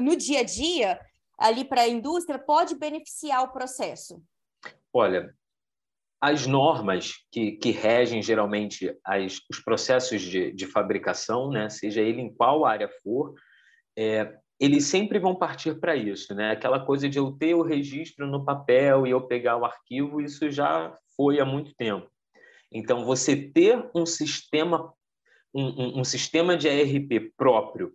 no 0.00 0.16
dia 0.16 0.40
a 0.40 0.44
dia, 0.44 1.00
ali 1.38 1.64
para 1.64 1.82
a 1.82 1.88
indústria, 1.88 2.38
pode 2.38 2.74
beneficiar 2.76 3.42
o 3.42 3.52
processo? 3.52 4.22
Olha, 4.92 5.34
as 6.20 6.46
normas 6.46 7.12
que, 7.30 7.52
que 7.52 7.70
regem 7.70 8.22
geralmente 8.22 8.96
as, 9.04 9.40
os 9.50 9.60
processos 9.60 10.22
de, 10.22 10.52
de 10.52 10.66
fabricação, 10.66 11.50
né, 11.50 11.68
seja 11.68 12.00
ele 12.00 12.22
em 12.22 12.32
qual 12.32 12.64
área 12.64 12.88
for, 13.02 13.34
é, 13.96 14.34
eles 14.58 14.86
sempre 14.86 15.18
vão 15.18 15.34
partir 15.34 15.78
para 15.78 15.96
isso, 15.96 16.34
né? 16.34 16.52
Aquela 16.52 16.84
coisa 16.84 17.08
de 17.08 17.18
eu 17.18 17.32
ter 17.32 17.54
o 17.54 17.62
registro 17.62 18.26
no 18.26 18.44
papel 18.44 19.06
e 19.06 19.10
eu 19.10 19.20
pegar 19.26 19.56
o 19.56 19.64
arquivo, 19.64 20.20
isso 20.20 20.50
já 20.50 20.96
foi 21.16 21.40
há 21.40 21.44
muito 21.44 21.74
tempo. 21.74 22.08
Então, 22.72 23.04
você 23.04 23.36
ter 23.36 23.90
um 23.94 24.06
sistema, 24.06 24.92
um, 25.52 25.64
um, 25.64 26.00
um 26.00 26.04
sistema 26.04 26.56
de 26.56 26.68
ERP 26.68 27.32
próprio 27.36 27.92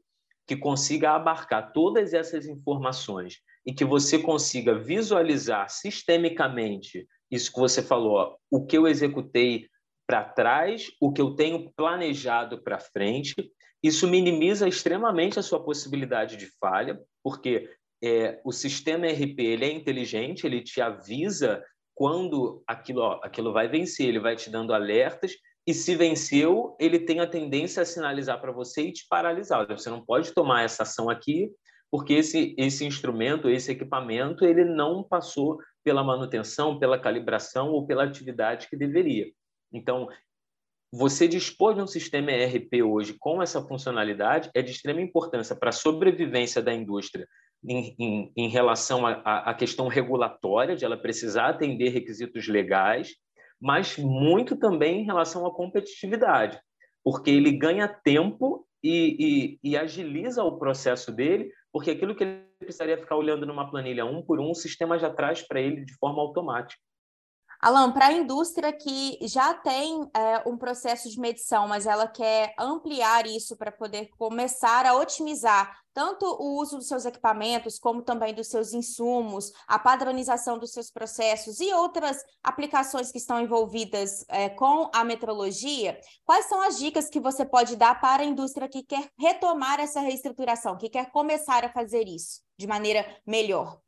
que 0.50 0.58
consiga 0.58 1.12
abarcar 1.12 1.72
todas 1.72 2.12
essas 2.12 2.48
informações 2.48 3.40
e 3.64 3.72
que 3.72 3.86
você 3.86 4.18
consiga 4.18 4.74
visualizar 4.74 5.70
sistemicamente 5.70 7.08
isso 7.30 7.54
que 7.54 7.60
você 7.60 7.84
falou, 7.84 8.14
ó, 8.14 8.36
o 8.50 8.66
que 8.66 8.76
eu 8.76 8.88
executei 8.88 9.68
para 10.08 10.24
trás, 10.24 10.88
o 11.00 11.14
que 11.14 11.22
eu 11.22 11.36
tenho 11.36 11.72
planejado 11.76 12.64
para 12.64 12.80
frente, 12.80 13.36
isso 13.84 14.08
minimiza 14.08 14.68
extremamente 14.68 15.38
a 15.38 15.44
sua 15.44 15.64
possibilidade 15.64 16.36
de 16.36 16.48
falha, 16.60 17.00
porque 17.24 17.70
é, 18.04 18.42
o 18.44 18.52
sistema 18.52 19.06
ERP 19.06 19.40
ele 19.42 19.66
é 19.66 19.72
inteligente, 19.72 20.48
ele 20.48 20.64
te 20.64 20.82
avisa 20.82 21.64
quando 21.94 22.64
aquilo, 22.66 23.02
ó, 23.02 23.20
aquilo 23.22 23.54
vai 23.54 23.68
vencer, 23.68 24.08
ele 24.08 24.20
vai 24.20 24.36
te 24.36 24.50
dando 24.50 24.74
alertas 24.74 25.34
e 25.68 25.74
se 25.74 25.96
venceu, 25.96 26.76
ele 26.80 27.00
tem 27.00 27.20
a 27.20 27.28
tendência 27.28 27.84
a 27.84 27.86
sinalizar 27.86 28.40
para 28.42 28.52
você 28.52 28.84
e 28.84 28.92
te 28.92 29.06
paralisar. 29.08 29.68
Você 29.68 29.90
não 29.90 30.04
pode 30.04 30.34
tomar 30.34 30.64
essa 30.64 30.84
ação 30.84 31.10
aqui, 31.10 31.52
porque 31.92 32.14
esse, 32.14 32.56
esse 32.58 32.86
instrumento, 32.86 33.50
esse 33.50 33.72
equipamento, 33.72 34.46
ele 34.46 34.66
não 34.66 35.04
passou 35.04 35.60
pela 35.84 36.04
manutenção, 36.04 36.80
pela 36.80 37.00
calibração 37.00 37.70
ou 37.70 37.86
pela 37.86 38.04
atividade 38.04 38.68
que 38.68 38.76
deveria. 38.76 39.28
Então, 39.72 40.08
você 40.92 41.28
dispor 41.28 41.76
de 41.76 41.82
um 41.82 41.88
sistema 41.88 42.32
ERP 42.32 42.82
hoje 42.84 43.16
com 43.20 43.42
essa 43.42 43.62
funcionalidade 43.62 44.50
é 44.56 44.62
de 44.62 44.72
extrema 44.72 45.02
importância 45.02 45.56
para 45.56 45.70
a 45.70 45.74
sobrevivência 45.74 46.62
da 46.62 46.74
indústria 46.74 47.28
em, 47.64 47.96
em, 48.00 48.32
em 48.36 48.50
relação 48.50 49.06
à 49.06 49.54
questão 49.54 49.88
regulatória, 49.88 50.76
de 50.76 50.86
ela 50.86 50.98
precisar 50.98 51.50
atender 51.50 51.90
requisitos 51.90 52.48
legais, 52.48 53.16
mas 53.62 53.98
muito 53.98 54.56
também 54.56 55.02
em 55.02 55.06
relação 55.06 55.46
à 55.46 55.54
competitividade, 55.54 56.60
porque 57.04 57.30
ele 57.30 57.52
ganha 57.52 57.88
tempo 57.88 58.66
e, 58.84 59.58
e, 59.64 59.72
e, 59.72 59.78
agiliza 59.78 60.44
o 60.44 60.58
processo 60.58 61.12
dele, 61.12 61.52
porque 61.72 61.92
aquilo 61.92 62.16
que 62.16 62.24
ele 62.24 62.46
precisaria 62.60 62.98
ficar 62.98 63.18
olhando 63.18 63.46
numa 63.46 63.70
planilha 63.70 64.06
um 64.06 64.22
por 64.22 64.40
um, 64.40 64.52
o 64.52 64.56
sistema 64.56 64.98
já 64.98 65.10
traz 65.10 65.46
para 65.46 65.60
ele 65.60 65.84
de 65.84 65.94
forma 65.98 66.22
automática. 66.22 66.82
Alan, 67.62 67.92
para 67.92 68.08
a 68.08 68.14
indústria 68.14 68.72
que 68.72 69.20
já 69.28 69.54
tem 69.54 70.10
é, 70.14 70.50
um 70.50 70.58
processo 70.58 71.10
de 71.10 71.20
medição, 71.20 71.68
mas 71.68 71.86
ela 71.86 72.08
quer 72.08 72.54
ampliar 72.58 73.28
isso 73.28 73.58
para 73.58 73.70
poder 73.70 74.10
começar 74.18 74.86
a 74.86 74.96
otimizar 74.96 75.78
tanto 75.94 76.26
o 76.26 76.58
uso 76.58 76.78
dos 76.78 76.88
seus 76.88 77.04
equipamentos, 77.04 77.78
como 77.78 78.02
também 78.02 78.34
dos 78.34 78.48
seus 78.48 78.72
insumos, 78.72 79.52
a 79.68 79.78
padronização 79.78 80.58
dos 80.58 80.72
seus 80.72 80.90
processos 80.90 81.60
e 81.60 81.74
outras 81.74 82.24
aplicações 82.42 83.12
que 83.12 83.18
estão 83.18 83.42
envolvidas 83.42 84.24
é, 84.30 84.48
com 84.48 84.90
a 84.94 85.04
metrologia, 85.04 86.00
quais 86.24 86.46
são 86.46 86.62
as 86.62 86.78
dicas 86.78 87.10
que 87.10 87.20
você 87.20 87.46
pode 87.46 87.76
dar 87.76 88.00
para 88.00 88.24
a 88.24 88.26
indústria 88.26 88.70
que 88.70 88.84
quer 88.84 89.10
retomar 89.20 89.82
essa 89.82 90.00
reestruturação, 90.00 90.78
que 90.78 90.88
quer 90.88 91.12
começar 91.12 91.66
a 91.66 91.74
fazer 91.74 92.08
isso 92.08 92.42
de 92.58 92.68
maneira 92.68 93.06
melhor? 93.28 93.82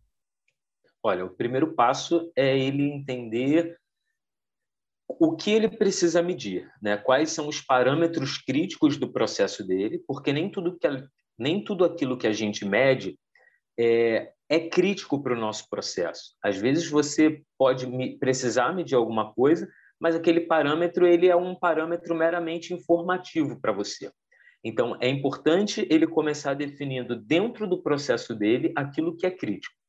Olha, 1.04 1.26
o 1.26 1.36
primeiro 1.36 1.74
passo 1.74 2.32
é 2.36 2.58
ele 2.58 2.84
entender 2.84 3.78
o 5.08 5.36
que 5.36 5.52
ele 5.52 5.68
precisa 5.68 6.22
medir, 6.22 6.72
né? 6.82 6.98
Quais 6.98 7.32
são 7.32 7.48
os 7.48 7.60
parâmetros 7.60 8.38
críticos 8.38 8.98
do 8.98 9.12
processo 9.12 9.66
dele, 9.66 10.02
porque 10.08 10.32
nem 10.32 10.50
tudo 10.50 10.78
que 10.78 10.88
nem 11.38 11.64
tudo 11.64 11.84
aquilo 11.84 12.18
que 12.18 12.28
a 12.28 12.32
gente 12.32 12.64
mede 12.64 13.18
é, 13.78 14.32
é 14.48 14.60
crítico 14.60 15.22
para 15.22 15.34
o 15.34 15.40
nosso 15.40 15.68
processo. 15.70 16.36
Às 16.44 16.58
vezes 16.58 16.88
você 16.90 17.42
pode 17.58 17.88
precisar 18.20 18.76
medir 18.76 18.96
alguma 18.96 19.34
coisa, 19.34 19.68
mas 20.00 20.16
aquele 20.16 20.42
parâmetro 20.42 21.08
ele 21.08 21.28
é 21.28 21.36
um 21.36 21.56
parâmetro 21.56 22.14
meramente 22.14 22.74
informativo 22.74 23.60
para 23.60 23.72
você. 23.72 24.12
Então 24.64 24.96
é 25.02 25.10
importante 25.10 25.88
ele 25.90 26.06
começar 26.06 26.54
definindo 26.54 27.16
dentro 27.16 27.68
do 27.68 27.82
processo 27.82 28.36
dele 28.36 28.72
aquilo 28.76 29.18
que 29.18 29.26
é 29.26 29.32
crítico. 29.32 29.81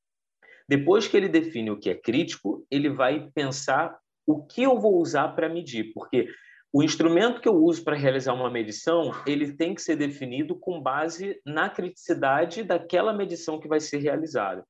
Depois 0.72 1.06
que 1.06 1.14
ele 1.14 1.28
define 1.28 1.70
o 1.70 1.78
que 1.78 1.90
é 1.90 1.94
crítico, 1.94 2.66
ele 2.70 2.88
vai 2.88 3.28
pensar 3.34 3.94
o 4.26 4.42
que 4.42 4.62
eu 4.62 4.80
vou 4.80 4.98
usar 5.02 5.28
para 5.28 5.46
medir, 5.46 5.92
porque 5.92 6.30
o 6.72 6.82
instrumento 6.82 7.42
que 7.42 7.48
eu 7.48 7.54
uso 7.54 7.84
para 7.84 7.94
realizar 7.94 8.32
uma 8.32 8.50
medição, 8.50 9.12
ele 9.26 9.52
tem 9.52 9.74
que 9.74 9.82
ser 9.82 9.96
definido 9.96 10.58
com 10.58 10.80
base 10.80 11.38
na 11.44 11.68
criticidade 11.68 12.62
daquela 12.62 13.12
medição 13.12 13.60
que 13.60 13.68
vai 13.68 13.80
ser 13.80 13.98
realizada. 13.98 14.64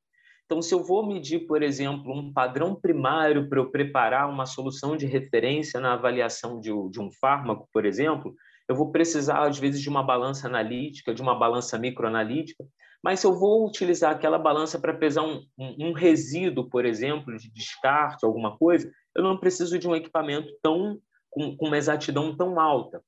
Então, 0.44 0.60
se 0.60 0.74
eu 0.74 0.82
vou 0.82 1.06
medir, 1.06 1.46
por 1.46 1.62
exemplo, 1.62 2.12
um 2.12 2.32
padrão 2.32 2.74
primário 2.74 3.48
para 3.48 3.60
eu 3.60 3.70
preparar 3.70 4.28
uma 4.28 4.44
solução 4.44 4.96
de 4.96 5.06
referência 5.06 5.78
na 5.78 5.92
avaliação 5.92 6.58
de, 6.58 6.70
de 6.90 7.00
um 7.00 7.12
fármaco, 7.12 7.68
por 7.72 7.86
exemplo, 7.86 8.34
eu 8.68 8.74
vou 8.74 8.90
precisar, 8.90 9.46
às 9.46 9.56
vezes, 9.56 9.80
de 9.80 9.88
uma 9.88 10.02
balança 10.02 10.48
analítica, 10.48 11.14
de 11.14 11.22
uma 11.22 11.38
balança 11.38 11.78
microanalítica, 11.78 12.64
mas 13.02 13.20
se 13.20 13.26
eu 13.26 13.34
vou 13.34 13.66
utilizar 13.66 14.12
aquela 14.12 14.38
balança 14.38 14.78
para 14.78 14.94
pesar 14.94 15.22
um, 15.22 15.44
um, 15.58 15.88
um, 15.88 15.92
resíduo, 15.92 16.70
por 16.70 16.84
exemplo, 16.84 17.36
de 17.36 17.50
descarte, 17.50 18.24
alguma 18.24 18.56
coisa, 18.56 18.90
eu 19.14 19.22
não 19.22 19.36
preciso 19.36 19.78
de 19.78 19.88
um 19.88 19.96
equipamento 19.96 20.52
tão 20.62 21.00
com, 21.28 21.56
com 21.56 21.66
uma 21.66 21.78
exatidão 21.78 22.36
tão 22.36 22.60
alta. 22.60 23.02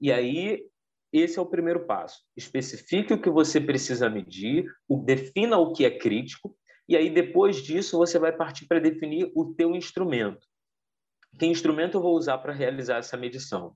E 0.00 0.10
aí, 0.10 0.64
esse 1.12 1.38
é 1.38 1.42
o 1.42 1.46
primeiro 1.46 1.86
passo. 1.86 2.22
Especifique 2.36 3.12
o 3.12 3.20
que 3.20 3.30
você 3.30 3.60
precisa 3.60 4.08
medir, 4.08 4.66
defina 5.04 5.58
o 5.58 5.72
que 5.72 5.84
é 5.84 5.90
crítico, 5.90 6.56
e 6.88 6.96
aí, 6.96 7.08
depois 7.08 7.62
disso, 7.62 7.96
você 7.96 8.18
vai 8.18 8.32
partir 8.32 8.66
para 8.66 8.78
definir 8.78 9.30
o 9.34 9.54
teu 9.54 9.74
instrumento. 9.74 10.46
Que 11.38 11.46
instrumento 11.46 11.96
eu 11.96 12.02
vou 12.02 12.14
usar 12.14 12.38
para 12.38 12.52
realizar 12.52 12.98
essa 12.98 13.16
medição? 13.16 13.74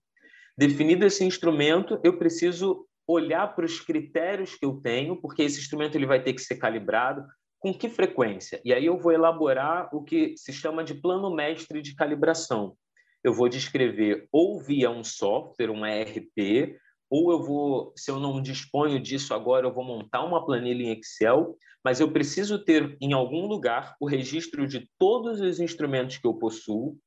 Definido 0.57 1.07
esse 1.07 1.25
instrumento, 1.25 1.99
eu 2.05 2.19
preciso 2.19 2.87
olhar 3.09 3.55
para 3.55 3.65
os 3.65 3.81
critérios 3.81 4.55
que 4.55 4.67
eu 4.67 4.75
tenho, 4.83 5.17
porque 5.17 5.43
esse 5.43 5.59
instrumento 5.59 5.97
ele 5.97 6.07
vai 6.07 6.23
ter 6.23 6.35
que 6.35 6.43
ser 6.43 6.57
calibrado, 6.57 7.25
com 7.59 7.73
que 7.73 7.89
frequência? 7.89 8.61
E 8.65 8.73
aí 8.73 8.85
eu 8.85 8.99
vou 8.99 9.11
elaborar 9.11 9.89
o 9.93 10.05
que 10.05 10.35
se 10.37 10.53
chama 10.53 10.85
de 10.85 10.95
plano 10.95 11.35
mestre 11.35 11.81
de 11.81 11.95
calibração. 11.95 12.77
Eu 13.25 13.33
vou 13.33 13.49
descrever 13.49 14.29
ou 14.31 14.61
via 14.61 14.91
um 14.91 15.03
software, 15.03 15.71
um 15.71 15.85
ERP, 15.85 16.77
ou 17.11 17.33
eu 17.33 17.43
vou, 17.43 17.93
se 17.97 18.11
eu 18.11 18.21
não 18.21 18.41
disponho 18.41 19.01
disso 19.01 19.33
agora, 19.33 19.67
eu 19.67 19.73
vou 19.73 19.83
montar 19.83 20.23
uma 20.25 20.45
planilha 20.45 20.85
em 20.85 20.99
Excel, 20.99 21.57
mas 21.83 22.01
eu 22.01 22.13
preciso 22.13 22.63
ter 22.63 22.97
em 23.01 23.15
algum 23.15 23.47
lugar 23.47 23.97
o 23.99 24.07
registro 24.07 24.69
de 24.69 24.89
todos 24.99 25.41
os 25.41 25.59
instrumentos 25.59 26.19
que 26.19 26.27
eu 26.27 26.35
possuo, 26.35 26.99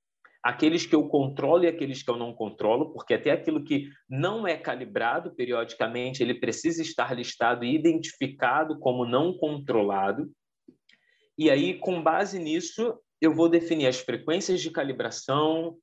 aqueles 0.44 0.86
que 0.86 0.96
eu 0.96 1.08
controlo 1.08 1.64
e 1.64 1.68
aqueles 1.68 2.02
que 2.02 2.10
eu 2.10 2.18
não 2.18 2.34
controlo, 2.34 2.92
porque 2.94 3.14
até 3.14 3.32
aquilo 3.32 3.64
que 3.64 3.90
não 4.10 4.48
é 4.48 4.58
calibrado 4.58 5.36
periodicamente, 5.36 6.24
ele 6.24 6.36
precisa 6.36 6.82
estar 6.82 7.16
listado 7.16 7.64
e 7.64 7.76
identificado 7.76 8.80
como 8.80 9.06
não 9.06 9.38
controlado. 9.38 10.32
E 11.38 11.50
aí, 11.50 11.78
com 11.80 12.02
base 12.02 12.40
nisso, 12.40 12.98
eu 13.22 13.34
vou 13.34 13.48
definir 13.48 13.88
as 13.88 14.00
frequências 14.00 14.62
de 14.62 14.72
calibração, 14.72 15.78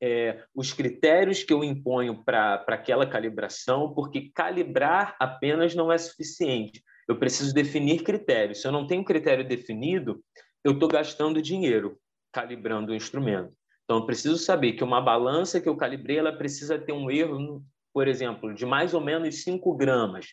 é, 0.00 0.44
os 0.54 0.72
critérios 0.72 1.42
que 1.42 1.52
eu 1.52 1.62
imponho 1.62 2.24
para 2.24 2.64
aquela 2.68 3.06
calibração, 3.06 3.92
porque 3.92 4.30
calibrar 4.34 5.16
apenas 5.20 5.74
não 5.74 5.92
é 5.92 5.98
suficiente. 5.98 6.82
Eu 7.08 7.18
preciso 7.18 7.52
definir 7.54 8.02
critérios. 8.02 8.60
Se 8.60 8.68
eu 8.68 8.72
não 8.72 8.86
tenho 8.86 9.04
critério 9.04 9.46
definido, 9.46 10.22
eu 10.64 10.72
estou 10.72 10.88
gastando 10.88 11.42
dinheiro 11.42 11.98
calibrando 12.32 12.92
o 12.92 12.94
instrumento. 12.94 13.57
Então, 13.88 14.00
eu 14.00 14.06
preciso 14.06 14.36
saber 14.36 14.74
que 14.74 14.84
uma 14.84 15.00
balança 15.00 15.58
que 15.58 15.66
eu 15.66 15.74
calibrei, 15.74 16.18
ela 16.18 16.30
precisa 16.30 16.78
ter 16.78 16.92
um 16.92 17.10
erro, 17.10 17.64
por 17.90 18.06
exemplo, 18.06 18.52
de 18.52 18.66
mais 18.66 18.92
ou 18.92 19.00
menos 19.00 19.42
5 19.42 19.74
gramas. 19.78 20.26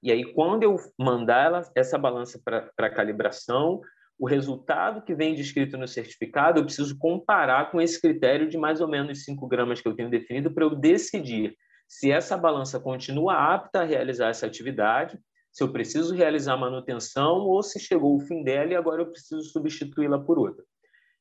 E 0.00 0.12
aí, 0.12 0.32
quando 0.32 0.62
eu 0.62 0.76
mandar 0.96 1.46
ela, 1.46 1.62
essa 1.74 1.98
balança 1.98 2.40
para 2.44 2.90
calibração, 2.90 3.80
o 4.16 4.24
resultado 4.24 5.02
que 5.02 5.16
vem 5.16 5.34
descrito 5.34 5.76
no 5.76 5.88
certificado, 5.88 6.60
eu 6.60 6.64
preciso 6.64 6.96
comparar 6.96 7.72
com 7.72 7.80
esse 7.80 8.00
critério 8.00 8.48
de 8.48 8.56
mais 8.56 8.80
ou 8.80 8.86
menos 8.86 9.24
5 9.24 9.48
gramas 9.48 9.80
que 9.80 9.88
eu 9.88 9.96
tenho 9.96 10.08
definido 10.08 10.54
para 10.54 10.62
eu 10.62 10.76
decidir 10.76 11.56
se 11.88 12.08
essa 12.08 12.36
balança 12.36 12.78
continua 12.78 13.34
apta 13.34 13.80
a 13.80 13.84
realizar 13.84 14.28
essa 14.28 14.46
atividade, 14.46 15.18
se 15.50 15.64
eu 15.64 15.72
preciso 15.72 16.14
realizar 16.14 16.56
manutenção 16.56 17.48
ou 17.48 17.64
se 17.64 17.80
chegou 17.80 18.14
o 18.14 18.20
fim 18.20 18.44
dela 18.44 18.72
e 18.72 18.76
agora 18.76 19.02
eu 19.02 19.10
preciso 19.10 19.42
substituí-la 19.42 20.20
por 20.20 20.38
outra. 20.38 20.64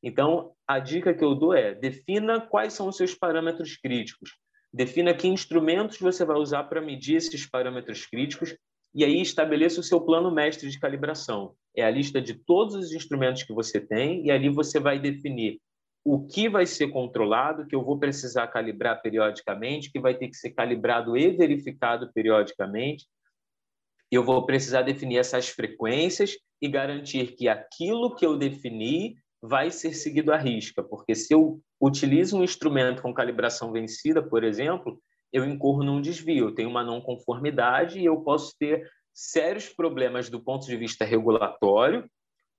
Então, 0.04 0.54
a 0.68 0.80
dica 0.80 1.14
que 1.14 1.24
eu 1.24 1.36
dou 1.36 1.54
é: 1.54 1.74
defina 1.76 2.42
quais 2.42 2.74
são 2.74 2.88
os 2.88 2.98
seus 2.98 3.14
parâmetros 3.14 3.78
críticos. 3.78 4.32
Defina 4.74 5.14
que 5.14 5.28
instrumentos 5.28 6.00
você 6.00 6.24
vai 6.24 6.38
usar 6.38 6.64
para 6.64 6.82
medir 6.82 7.18
esses 7.18 7.46
parâmetros 7.46 8.06
críticos 8.06 8.56
e 8.94 9.04
aí 9.04 9.22
estabeleça 9.22 9.80
o 9.80 9.84
seu 9.84 10.02
plano 10.02 10.32
mestre 10.32 10.70
de 10.70 10.80
calibração. 10.80 11.56
É 11.76 11.84
a 11.84 11.92
lista 11.92 12.22
de 12.22 12.34
todos 12.34 12.76
os 12.76 12.92
instrumentos 12.94 13.44
que 13.44 13.54
você 13.54 13.80
tem 13.80 14.26
e 14.26 14.32
ali 14.32 14.50
você 14.50 14.80
vai 14.80 15.00
definir 15.00 15.60
o 16.04 16.26
que 16.26 16.50
vai 16.50 16.66
ser 16.66 16.88
controlado, 16.88 17.68
que 17.68 17.76
eu 17.76 17.84
vou 17.84 18.00
precisar 18.00 18.48
calibrar 18.48 19.02
periodicamente, 19.02 19.92
que 19.92 20.00
vai 20.00 20.16
ter 20.16 20.30
que 20.30 20.36
ser 20.36 20.52
calibrado 20.52 21.16
e 21.16 21.30
verificado 21.32 22.12
periodicamente. 22.12 23.06
Eu 24.10 24.24
vou 24.24 24.46
precisar 24.46 24.82
definir 24.82 25.18
essas 25.18 25.48
frequências 25.50 26.36
e 26.62 26.68
garantir 26.68 27.36
que 27.36 27.48
aquilo 27.48 28.16
que 28.16 28.26
eu 28.26 28.38
defini 28.38 29.16
vai 29.41 29.71
ser 29.71 29.93
seguido 29.93 30.32
à 30.32 30.38
risca, 30.38 30.84
porque 30.84 31.15
se 31.15 31.34
eu 31.34 31.60
utilizo 31.82 32.38
um 32.38 32.43
instrumento 32.43 33.01
com 33.01 33.13
calibração 33.13 33.71
vencida, 33.71 34.21
por 34.21 34.43
exemplo, 34.43 35.01
eu 35.34 35.45
incorro 35.45 35.84
num 35.84 36.01
desvio, 36.01 36.49
eu 36.49 36.56
tenho 36.56 36.69
uma 36.69 36.84
não 36.84 37.01
conformidade 37.01 37.99
e 37.99 38.06
eu 38.06 38.21
posso 38.21 38.56
ter 38.60 38.88
sérios 39.13 39.67
problemas 39.69 40.30
do 40.30 40.39
ponto 40.39 40.65
de 40.65 40.77
vista 40.77 41.04
regulatório 41.04 42.06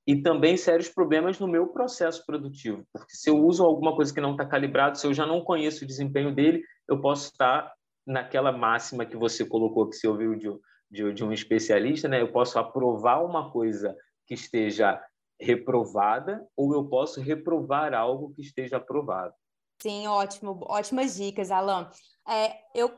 e 0.06 0.20
também 0.20 0.56
sérios 0.56 0.88
problemas 0.88 1.38
no 1.38 1.46
meu 1.46 1.68
processo 1.68 2.24
produtivo, 2.26 2.84
porque 2.92 3.14
se 3.14 3.30
eu 3.30 3.38
uso 3.38 3.64
alguma 3.64 3.94
coisa 3.94 4.12
que 4.12 4.20
não 4.20 4.32
está 4.32 4.44
calibrado, 4.44 4.98
se 4.98 5.06
eu 5.06 5.14
já 5.14 5.24
não 5.24 5.42
conheço 5.42 5.84
o 5.84 5.86
desempenho 5.86 6.34
dele, 6.34 6.62
eu 6.88 7.00
posso 7.00 7.30
estar 7.30 7.72
naquela 8.04 8.50
máxima 8.50 9.06
que 9.06 9.16
você 9.16 9.44
colocou, 9.44 9.88
que 9.88 9.94
você 9.94 10.08
ouviu 10.08 10.34
de, 10.34 10.48
de, 10.90 11.12
de 11.12 11.24
um 11.24 11.32
especialista, 11.32 12.08
né? 12.08 12.20
eu 12.20 12.32
posso 12.32 12.58
aprovar 12.58 13.24
uma 13.24 13.52
coisa 13.52 13.96
que 14.26 14.34
esteja 14.34 15.00
reprovada 15.42 16.46
ou 16.56 16.72
eu 16.72 16.84
posso 16.88 17.20
reprovar 17.20 17.92
algo 17.92 18.32
que 18.34 18.40
esteja 18.40 18.76
aprovado. 18.76 19.34
Sim, 19.82 20.06
ótimo, 20.06 20.60
ótimas 20.68 21.16
dicas, 21.16 21.50
Alan. 21.50 21.90
É, 22.28 22.56
eu 22.72 22.88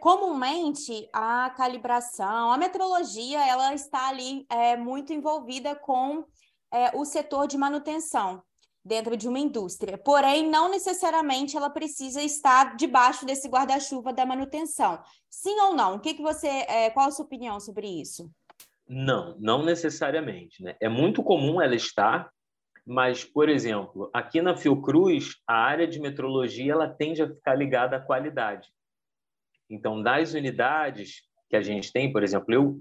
comumente 0.00 1.08
a 1.12 1.50
calibração, 1.50 2.50
a 2.50 2.56
metrologia, 2.56 3.46
ela 3.46 3.74
está 3.74 4.08
ali 4.08 4.46
é, 4.48 4.76
muito 4.76 5.12
envolvida 5.12 5.76
com 5.76 6.24
é, 6.72 6.96
o 6.96 7.04
setor 7.04 7.46
de 7.46 7.58
manutenção 7.58 8.42
dentro 8.82 9.16
de 9.16 9.28
uma 9.28 9.38
indústria. 9.38 9.98
Porém, 9.98 10.48
não 10.48 10.70
necessariamente 10.70 11.56
ela 11.56 11.68
precisa 11.68 12.22
estar 12.22 12.76
debaixo 12.76 13.26
desse 13.26 13.48
guarda-chuva 13.48 14.12
da 14.12 14.24
manutenção. 14.24 14.98
Sim 15.28 15.58
ou 15.60 15.74
não? 15.74 15.96
O 15.96 16.00
que, 16.00 16.14
que 16.14 16.22
você, 16.22 16.46
é, 16.46 16.88
qual 16.90 17.08
a 17.08 17.10
sua 17.10 17.24
opinião 17.24 17.60
sobre 17.60 17.88
isso? 17.88 18.30
Não, 18.88 19.36
não 19.38 19.64
necessariamente. 19.64 20.62
Né? 20.62 20.76
É 20.80 20.88
muito 20.88 21.22
comum 21.22 21.60
ela 21.60 21.74
estar, 21.74 22.30
mas, 22.86 23.24
por 23.24 23.48
exemplo, 23.48 24.08
aqui 24.14 24.40
na 24.40 24.56
Fiocruz, 24.56 25.36
a 25.46 25.56
área 25.56 25.88
de 25.88 25.98
metrologia 25.98 26.72
ela 26.72 26.88
tende 26.88 27.20
a 27.20 27.28
ficar 27.28 27.56
ligada 27.56 27.96
à 27.96 28.00
qualidade. 28.00 28.68
Então, 29.68 30.00
das 30.00 30.34
unidades 30.34 31.22
que 31.50 31.56
a 31.56 31.62
gente 31.62 31.92
tem, 31.92 32.12
por 32.12 32.22
exemplo, 32.22 32.54
eu 32.54 32.80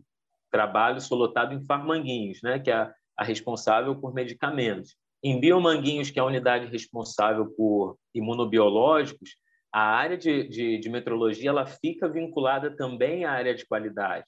trabalho, 0.51 1.01
sou 1.01 1.17
lotado 1.17 1.55
em 1.55 1.65
Farmanguinhos, 1.65 2.39
né, 2.43 2.59
que 2.59 2.69
é 2.69 2.93
a, 3.17 3.23
responsável 3.23 3.95
por 3.99 4.13
medicamentos. 4.13 4.95
Em 5.23 5.39
Biomanguinhos, 5.39 6.11
que 6.11 6.19
é 6.19 6.21
a 6.21 6.25
unidade 6.25 6.67
responsável 6.67 7.47
por 7.57 7.97
imunobiológicos, 8.13 9.37
a 9.73 9.81
área 9.81 10.15
de, 10.15 10.47
de, 10.47 10.77
de 10.77 10.89
metrologia 10.89 11.49
ela 11.49 11.65
fica 11.65 12.07
vinculada 12.07 12.75
também 12.75 13.25
à 13.25 13.31
área 13.31 13.55
de 13.55 13.65
qualidade 13.65 14.25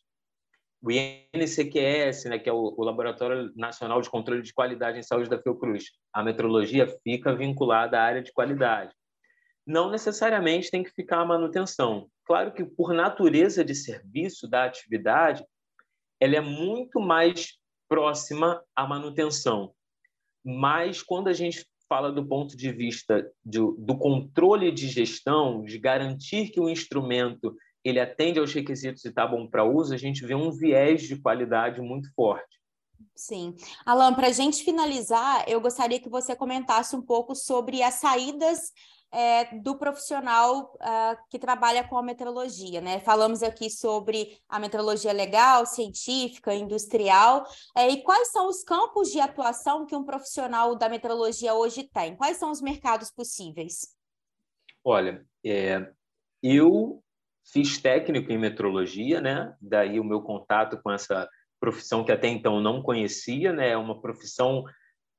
o 0.81 0.91
INCQS, 0.91 2.25
né, 2.25 2.39
que 2.39 2.49
é 2.49 2.53
o, 2.53 2.73
o, 2.77 2.83
Laboratório 2.83 3.51
Nacional 3.55 4.01
de 4.01 4.09
Controle 4.09 4.41
de 4.41 4.53
Qualidade 4.53 4.99
em 4.99 5.03
Saúde 5.03 5.29
da 5.29 5.41
Fiocruz, 5.41 5.85
a 6.13 6.23
metrologia 6.23 6.87
fica 7.03 7.35
vinculada 7.35 7.99
à 7.99 8.03
área 8.03 8.21
de 8.21 8.31
qualidade. 8.31 8.93
Não 9.65 9.89
necessariamente 9.89 10.71
tem 10.71 10.83
que 10.83 10.91
ficar 10.91 11.19
a 11.19 11.25
manutenção. 11.25 12.07
Claro 12.25 12.53
que, 12.53 12.63
por 12.63 12.93
natureza 12.93 13.65
de 13.65 13.73
serviço 13.73 14.47
da 14.47 14.65
atividade, 14.65 15.43
ela 16.19 16.35
é 16.35 16.41
muito 16.41 16.99
mais 16.99 17.57
próxima 17.89 18.63
à 18.75 18.85
manutenção. 18.85 19.73
Mas, 20.43 21.01
quando 21.01 21.27
a 21.27 21.33
gente 21.33 21.65
fala 21.89 22.11
do 22.11 22.25
ponto 22.25 22.55
de 22.55 22.71
vista 22.71 23.29
do, 23.43 23.75
do 23.79 23.97
controle 23.97 24.71
de 24.71 24.87
gestão, 24.87 25.63
de 25.63 25.77
garantir 25.79 26.49
que 26.49 26.59
o 26.59 26.69
instrumento 26.69 27.55
ele 27.87 27.99
atende 27.99 28.39
aos 28.39 28.53
requisitos 28.53 29.03
e 29.05 29.09
está 29.09 29.25
bom 29.25 29.47
para 29.47 29.63
uso, 29.63 29.93
a 29.93 29.97
gente 29.97 30.25
vê 30.25 30.35
um 30.35 30.51
viés 30.51 31.03
de 31.03 31.19
qualidade 31.21 31.81
muito 31.81 32.11
forte. 32.13 32.57
Sim. 33.15 33.55
Alan, 33.85 34.13
para 34.13 34.27
a 34.27 34.31
gente 34.31 34.63
finalizar, 34.63 35.43
eu 35.47 35.61
gostaria 35.61 35.99
que 35.99 36.09
você 36.09 36.35
comentasse 36.35 36.95
um 36.95 37.01
pouco 37.01 37.35
sobre 37.35 37.81
as 37.81 37.95
saídas 37.95 38.71
é, 39.11 39.55
do 39.59 39.77
profissional 39.77 40.73
uh, 40.75 41.17
que 41.29 41.39
trabalha 41.39 41.83
com 41.87 41.97
a 41.97 42.03
metrologia, 42.03 42.81
né? 42.81 42.99
Falamos 42.99 43.41
aqui 43.41 43.69
sobre 43.69 44.37
a 44.49 44.59
metrologia 44.59 45.13
legal, 45.13 45.65
científica, 45.65 46.53
industrial, 46.53 47.45
é, 47.75 47.89
e 47.89 48.03
quais 48.03 48.31
são 48.31 48.47
os 48.49 48.63
campos 48.63 49.11
de 49.11 49.19
atuação 49.19 49.85
que 49.85 49.95
um 49.95 50.03
profissional 50.03 50.75
da 50.75 50.89
metrologia 50.89 51.53
hoje 51.53 51.83
tem? 51.83 52.15
Quais 52.15 52.37
são 52.37 52.51
os 52.51 52.61
mercados 52.61 53.09
possíveis? 53.09 53.95
Olha, 54.83 55.25
é, 55.45 55.89
eu 56.43 57.01
Fiz 57.51 57.77
técnico 57.77 58.31
em 58.31 58.37
metrologia, 58.37 59.21
né? 59.21 59.53
Daí 59.61 59.99
o 59.99 60.03
meu 60.03 60.21
contato 60.21 60.79
com 60.81 60.91
essa 60.91 61.27
profissão 61.59 62.03
que 62.03 62.11
até 62.11 62.27
então 62.27 62.59
não 62.59 62.81
conhecia, 62.81 63.53
né? 63.53 63.69
É 63.69 63.77
uma 63.77 64.01
profissão 64.01 64.65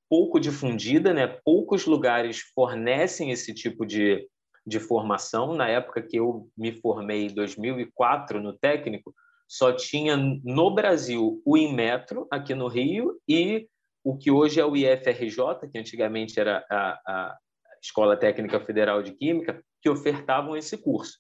pouco 0.09 0.41
difundida, 0.41 1.12
né? 1.12 1.27
Poucos 1.27 1.87
lugares 1.87 2.41
fornecem 2.55 3.31
esse 3.31 3.55
tipo 3.55 3.87
de, 3.87 4.27
de 4.67 4.79
formação. 4.79 5.55
Na 5.55 5.69
época 5.69 6.03
que 6.03 6.19
eu 6.19 6.49
me 6.57 6.73
formei, 6.73 7.27
em 7.27 7.35
2004, 7.35 8.41
no 8.41 8.53
técnico, 8.53 9.14
só 9.49 9.73
tinha 9.73 10.17
no 10.17 10.75
Brasil 10.75 11.41
o 11.45 11.57
Inmetro, 11.57 12.27
aqui 12.31 12.55
no 12.55 12.69
Rio, 12.69 13.19
e 13.27 13.67
o 14.05 14.17
que 14.17 14.31
hoje 14.31 14.61
é 14.61 14.64
o 14.64 14.77
IFRJ, 14.77 15.69
que 15.71 15.79
antigamente 15.79 16.38
era 16.38 16.64
a, 16.71 17.01
a 17.07 17.38
Escola 17.83 18.17
Técnica 18.17 18.61
Federal 18.61 19.03
de 19.03 19.12
Química, 19.12 19.62
que 19.81 19.88
ofertavam 19.88 20.57
esse 20.57 20.77
curso. 20.77 21.19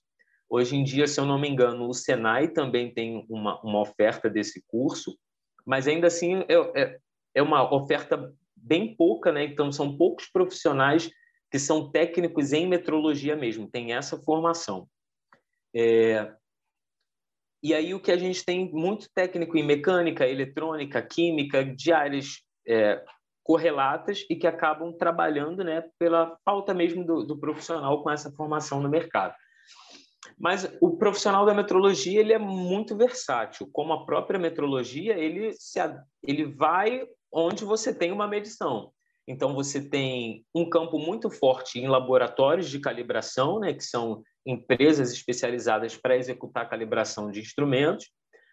Hoje 0.50 0.76
em 0.76 0.82
dia, 0.82 1.06
se 1.06 1.20
eu 1.20 1.26
não 1.26 1.38
me 1.38 1.48
engano, 1.48 1.88
o 1.88 1.94
Senai 1.94 2.48
também 2.48 2.92
tem 2.92 3.26
uma, 3.28 3.60
uma 3.60 3.80
oferta 3.80 4.30
desse 4.30 4.64
curso, 4.66 5.18
mas 5.66 5.86
ainda 5.86 6.06
assim 6.06 6.44
é, 6.48 6.82
é, 6.82 6.98
é 7.34 7.42
uma 7.42 7.74
oferta 7.74 8.34
bem 8.56 8.96
pouca, 8.96 9.30
né? 9.30 9.44
Então, 9.44 9.70
são 9.70 9.96
poucos 9.96 10.26
profissionais 10.30 11.10
que 11.50 11.58
são 11.58 11.90
técnicos 11.90 12.52
em 12.52 12.66
metrologia 12.66 13.36
mesmo, 13.36 13.70
tem 13.70 13.92
essa 13.92 14.18
formação. 14.18 14.88
É... 15.74 16.32
E 17.62 17.74
aí 17.74 17.92
o 17.92 18.00
que 18.00 18.12
a 18.12 18.16
gente 18.16 18.44
tem 18.44 18.70
muito 18.70 19.08
técnico 19.12 19.56
em 19.56 19.66
mecânica, 19.66 20.26
eletrônica, 20.26 21.02
química, 21.02 21.64
de 21.64 21.92
áreas 21.92 22.40
é, 22.66 23.04
correlatas 23.42 24.24
e 24.30 24.36
que 24.36 24.46
acabam 24.46 24.92
trabalhando 24.92 25.64
né, 25.64 25.82
pela 25.98 26.38
falta 26.44 26.72
mesmo 26.72 27.04
do, 27.04 27.24
do 27.24 27.36
profissional 27.36 28.00
com 28.02 28.10
essa 28.10 28.30
formação 28.30 28.80
no 28.80 28.88
mercado. 28.88 29.34
Mas 30.38 30.70
o 30.80 30.96
profissional 30.96 31.44
da 31.46 31.54
metrologia 31.54 32.20
ele 32.20 32.32
é 32.32 32.38
muito 32.38 32.96
versátil. 32.96 33.68
Como 33.72 33.92
a 33.92 34.04
própria 34.04 34.38
metrologia, 34.38 35.16
ele, 35.16 35.52
se, 35.52 35.78
ele 36.22 36.44
vai 36.44 37.06
onde 37.32 37.64
você 37.64 37.94
tem 37.94 38.12
uma 38.12 38.26
medição. 38.26 38.92
Então, 39.26 39.54
você 39.54 39.86
tem 39.86 40.44
um 40.54 40.68
campo 40.68 40.98
muito 40.98 41.28
forte 41.28 41.78
em 41.78 41.86
laboratórios 41.86 42.70
de 42.70 42.80
calibração, 42.80 43.60
né, 43.60 43.74
que 43.74 43.84
são 43.84 44.22
empresas 44.46 45.12
especializadas 45.12 45.94
para 45.94 46.16
executar 46.16 46.64
a 46.64 46.68
calibração 46.68 47.30
de 47.30 47.40
instrumentos. 47.40 48.06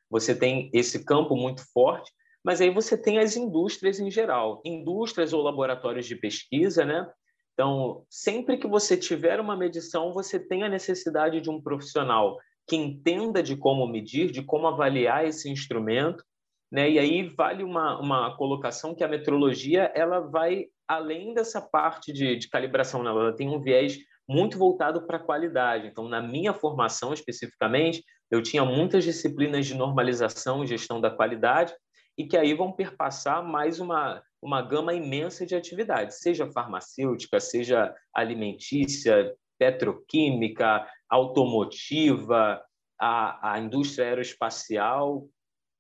Você 0.09 0.35
tem 0.35 0.69
esse 0.73 1.05
campo 1.05 1.35
muito 1.35 1.63
forte, 1.71 2.11
mas 2.43 2.59
aí 2.59 2.69
você 2.69 2.97
tem 2.97 3.19
as 3.19 3.37
indústrias 3.37 3.99
em 3.99 4.11
geral, 4.11 4.61
indústrias 4.65 5.31
ou 5.31 5.41
laboratórios 5.41 6.05
de 6.05 6.15
pesquisa, 6.17 6.83
né? 6.83 7.09
Então, 7.55 8.05
sempre 8.09 8.57
que 8.57 8.67
você 8.67 8.97
tiver 8.97 9.39
uma 9.39 9.55
medição, 9.55 10.13
você 10.13 10.37
tem 10.37 10.63
a 10.63 10.69
necessidade 10.69 11.39
de 11.39 11.49
um 11.49 11.61
profissional 11.61 12.37
que 12.67 12.75
entenda 12.75 13.41
de 13.41 13.55
como 13.55 13.87
medir, 13.87 14.29
de 14.29 14.43
como 14.43 14.67
avaliar 14.67 15.25
esse 15.25 15.49
instrumento, 15.49 16.21
né? 16.69 16.89
E 16.89 16.99
aí 16.99 17.29
vale 17.29 17.63
uma, 17.63 17.97
uma 17.99 18.35
colocação 18.35 18.93
que 18.93 19.03
a 19.03 19.07
metrologia 19.07 19.89
ela 19.95 20.19
vai 20.19 20.65
além 20.85 21.33
dessa 21.33 21.61
parte 21.61 22.11
de, 22.11 22.35
de 22.35 22.49
calibração, 22.49 23.01
né? 23.01 23.09
ela 23.09 23.35
tem 23.35 23.49
um 23.49 23.61
viés 23.61 23.97
muito 24.27 24.57
voltado 24.57 25.05
para 25.05 25.17
a 25.17 25.23
qualidade. 25.23 25.87
Então, 25.87 26.09
na 26.09 26.21
minha 26.21 26.53
formação 26.53 27.13
especificamente, 27.13 28.03
eu 28.29 28.41
tinha 28.41 28.65
muitas 28.65 29.03
disciplinas 29.03 29.65
de 29.65 29.75
normalização 29.75 30.63
e 30.63 30.67
gestão 30.67 30.99
da 30.99 31.09
qualidade, 31.09 31.73
e 32.17 32.25
que 32.25 32.35
aí 32.35 32.53
vão 32.53 32.71
perpassar 32.71 33.43
mais 33.43 33.79
uma, 33.79 34.21
uma 34.41 34.61
gama 34.61 34.93
imensa 34.93 35.45
de 35.45 35.55
atividades, 35.55 36.19
seja 36.19 36.51
farmacêutica, 36.51 37.39
seja 37.39 37.93
alimentícia, 38.13 39.33
petroquímica, 39.57 40.87
automotiva, 41.09 42.61
a, 42.99 43.53
a 43.53 43.59
indústria 43.59 44.07
aeroespacial, 44.07 45.27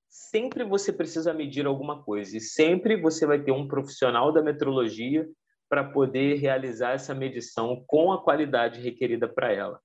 sempre 0.09 0.63
você 0.63 0.93
precisa 0.93 1.33
medir 1.33 1.65
alguma 1.65 2.01
coisa 2.03 2.37
e 2.37 2.41
sempre 2.41 2.99
você 2.99 3.25
vai 3.25 3.41
ter 3.41 3.51
um 3.51 3.67
profissional 3.67 4.31
da 4.31 4.41
metrologia 4.41 5.27
para 5.69 5.83
poder 5.83 6.37
realizar 6.37 6.91
essa 6.91 7.13
medição 7.13 7.83
com 7.87 8.11
a 8.11 8.23
qualidade 8.23 8.79
requerida 8.79 9.27
para 9.27 9.51
ela. 9.51 9.79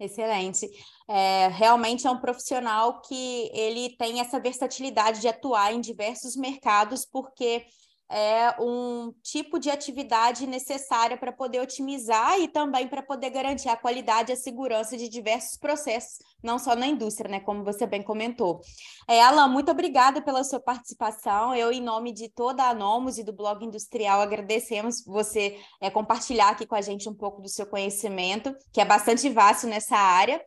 Excelente. 0.00 0.66
É, 1.06 1.48
realmente 1.48 2.06
é 2.06 2.10
um 2.10 2.18
profissional 2.18 3.02
que 3.02 3.50
ele 3.52 3.94
tem 3.98 4.18
essa 4.18 4.40
versatilidade 4.40 5.20
de 5.20 5.28
atuar 5.28 5.74
em 5.74 5.80
diversos 5.80 6.36
mercados, 6.36 7.04
porque 7.04 7.66
é 8.10 8.56
um 8.60 9.12
tipo 9.22 9.60
de 9.60 9.70
atividade 9.70 10.44
necessária 10.44 11.16
para 11.16 11.32
poder 11.32 11.60
otimizar 11.60 12.40
e 12.40 12.48
também 12.48 12.88
para 12.88 13.02
poder 13.02 13.30
garantir 13.30 13.68
a 13.68 13.76
qualidade 13.76 14.32
e 14.32 14.34
a 14.34 14.36
segurança 14.36 14.96
de 14.96 15.08
diversos 15.08 15.56
processos, 15.56 16.18
não 16.42 16.58
só 16.58 16.74
na 16.74 16.88
indústria, 16.88 17.30
né? 17.30 17.38
Como 17.38 17.62
você 17.62 17.86
bem 17.86 18.02
comentou. 18.02 18.60
É, 19.08 19.22
Alan, 19.22 19.46
muito 19.46 19.70
obrigada 19.70 20.20
pela 20.20 20.42
sua 20.42 20.58
participação. 20.58 21.54
Eu, 21.54 21.70
em 21.70 21.80
nome 21.80 22.12
de 22.12 22.28
toda 22.28 22.64
a 22.64 22.74
Nomos 22.74 23.16
e 23.16 23.22
do 23.22 23.32
Blog 23.32 23.64
Industrial, 23.64 24.20
agradecemos 24.20 25.04
você 25.04 25.56
é, 25.80 25.88
compartilhar 25.88 26.48
aqui 26.48 26.66
com 26.66 26.74
a 26.74 26.80
gente 26.80 27.08
um 27.08 27.14
pouco 27.14 27.40
do 27.40 27.48
seu 27.48 27.64
conhecimento, 27.64 28.52
que 28.72 28.80
é 28.80 28.84
bastante 28.84 29.28
vasto 29.28 29.68
nessa 29.68 29.96
área. 29.96 30.42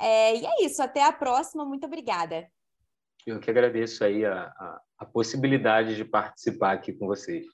É, 0.00 0.36
e 0.36 0.46
é 0.46 0.64
isso, 0.64 0.82
até 0.82 1.04
a 1.04 1.12
próxima. 1.12 1.66
Muito 1.66 1.84
obrigada. 1.84 2.48
Eu 3.26 3.40
que 3.40 3.50
agradeço 3.50 4.04
aí 4.04 4.24
a, 4.24 4.42
a, 4.42 4.80
a 4.98 5.04
possibilidade 5.04 5.96
de 5.96 6.04
participar 6.04 6.72
aqui 6.72 6.92
com 6.92 7.06
vocês. 7.06 7.46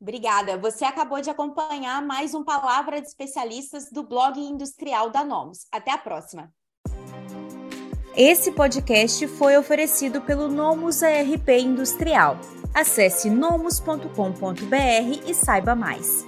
Obrigada. 0.00 0.56
Você 0.56 0.84
acabou 0.84 1.20
de 1.20 1.28
acompanhar 1.28 2.00
mais 2.00 2.32
um 2.32 2.42
Palavra 2.42 3.00
de 3.00 3.08
Especialistas 3.08 3.90
do 3.90 4.02
blog 4.02 4.40
industrial 4.40 5.10
da 5.10 5.22
Nomos. 5.24 5.66
Até 5.70 5.90
a 5.90 5.98
próxima. 5.98 6.50
Esse 8.16 8.50
podcast 8.52 9.26
foi 9.28 9.56
oferecido 9.56 10.20
pelo 10.22 10.48
Nomus 10.48 11.02
ARP 11.02 11.48
Industrial. 11.48 12.38
Acesse 12.74 13.28
nomus.com.br 13.28 14.06
e 15.26 15.34
saiba 15.34 15.74
mais. 15.74 16.24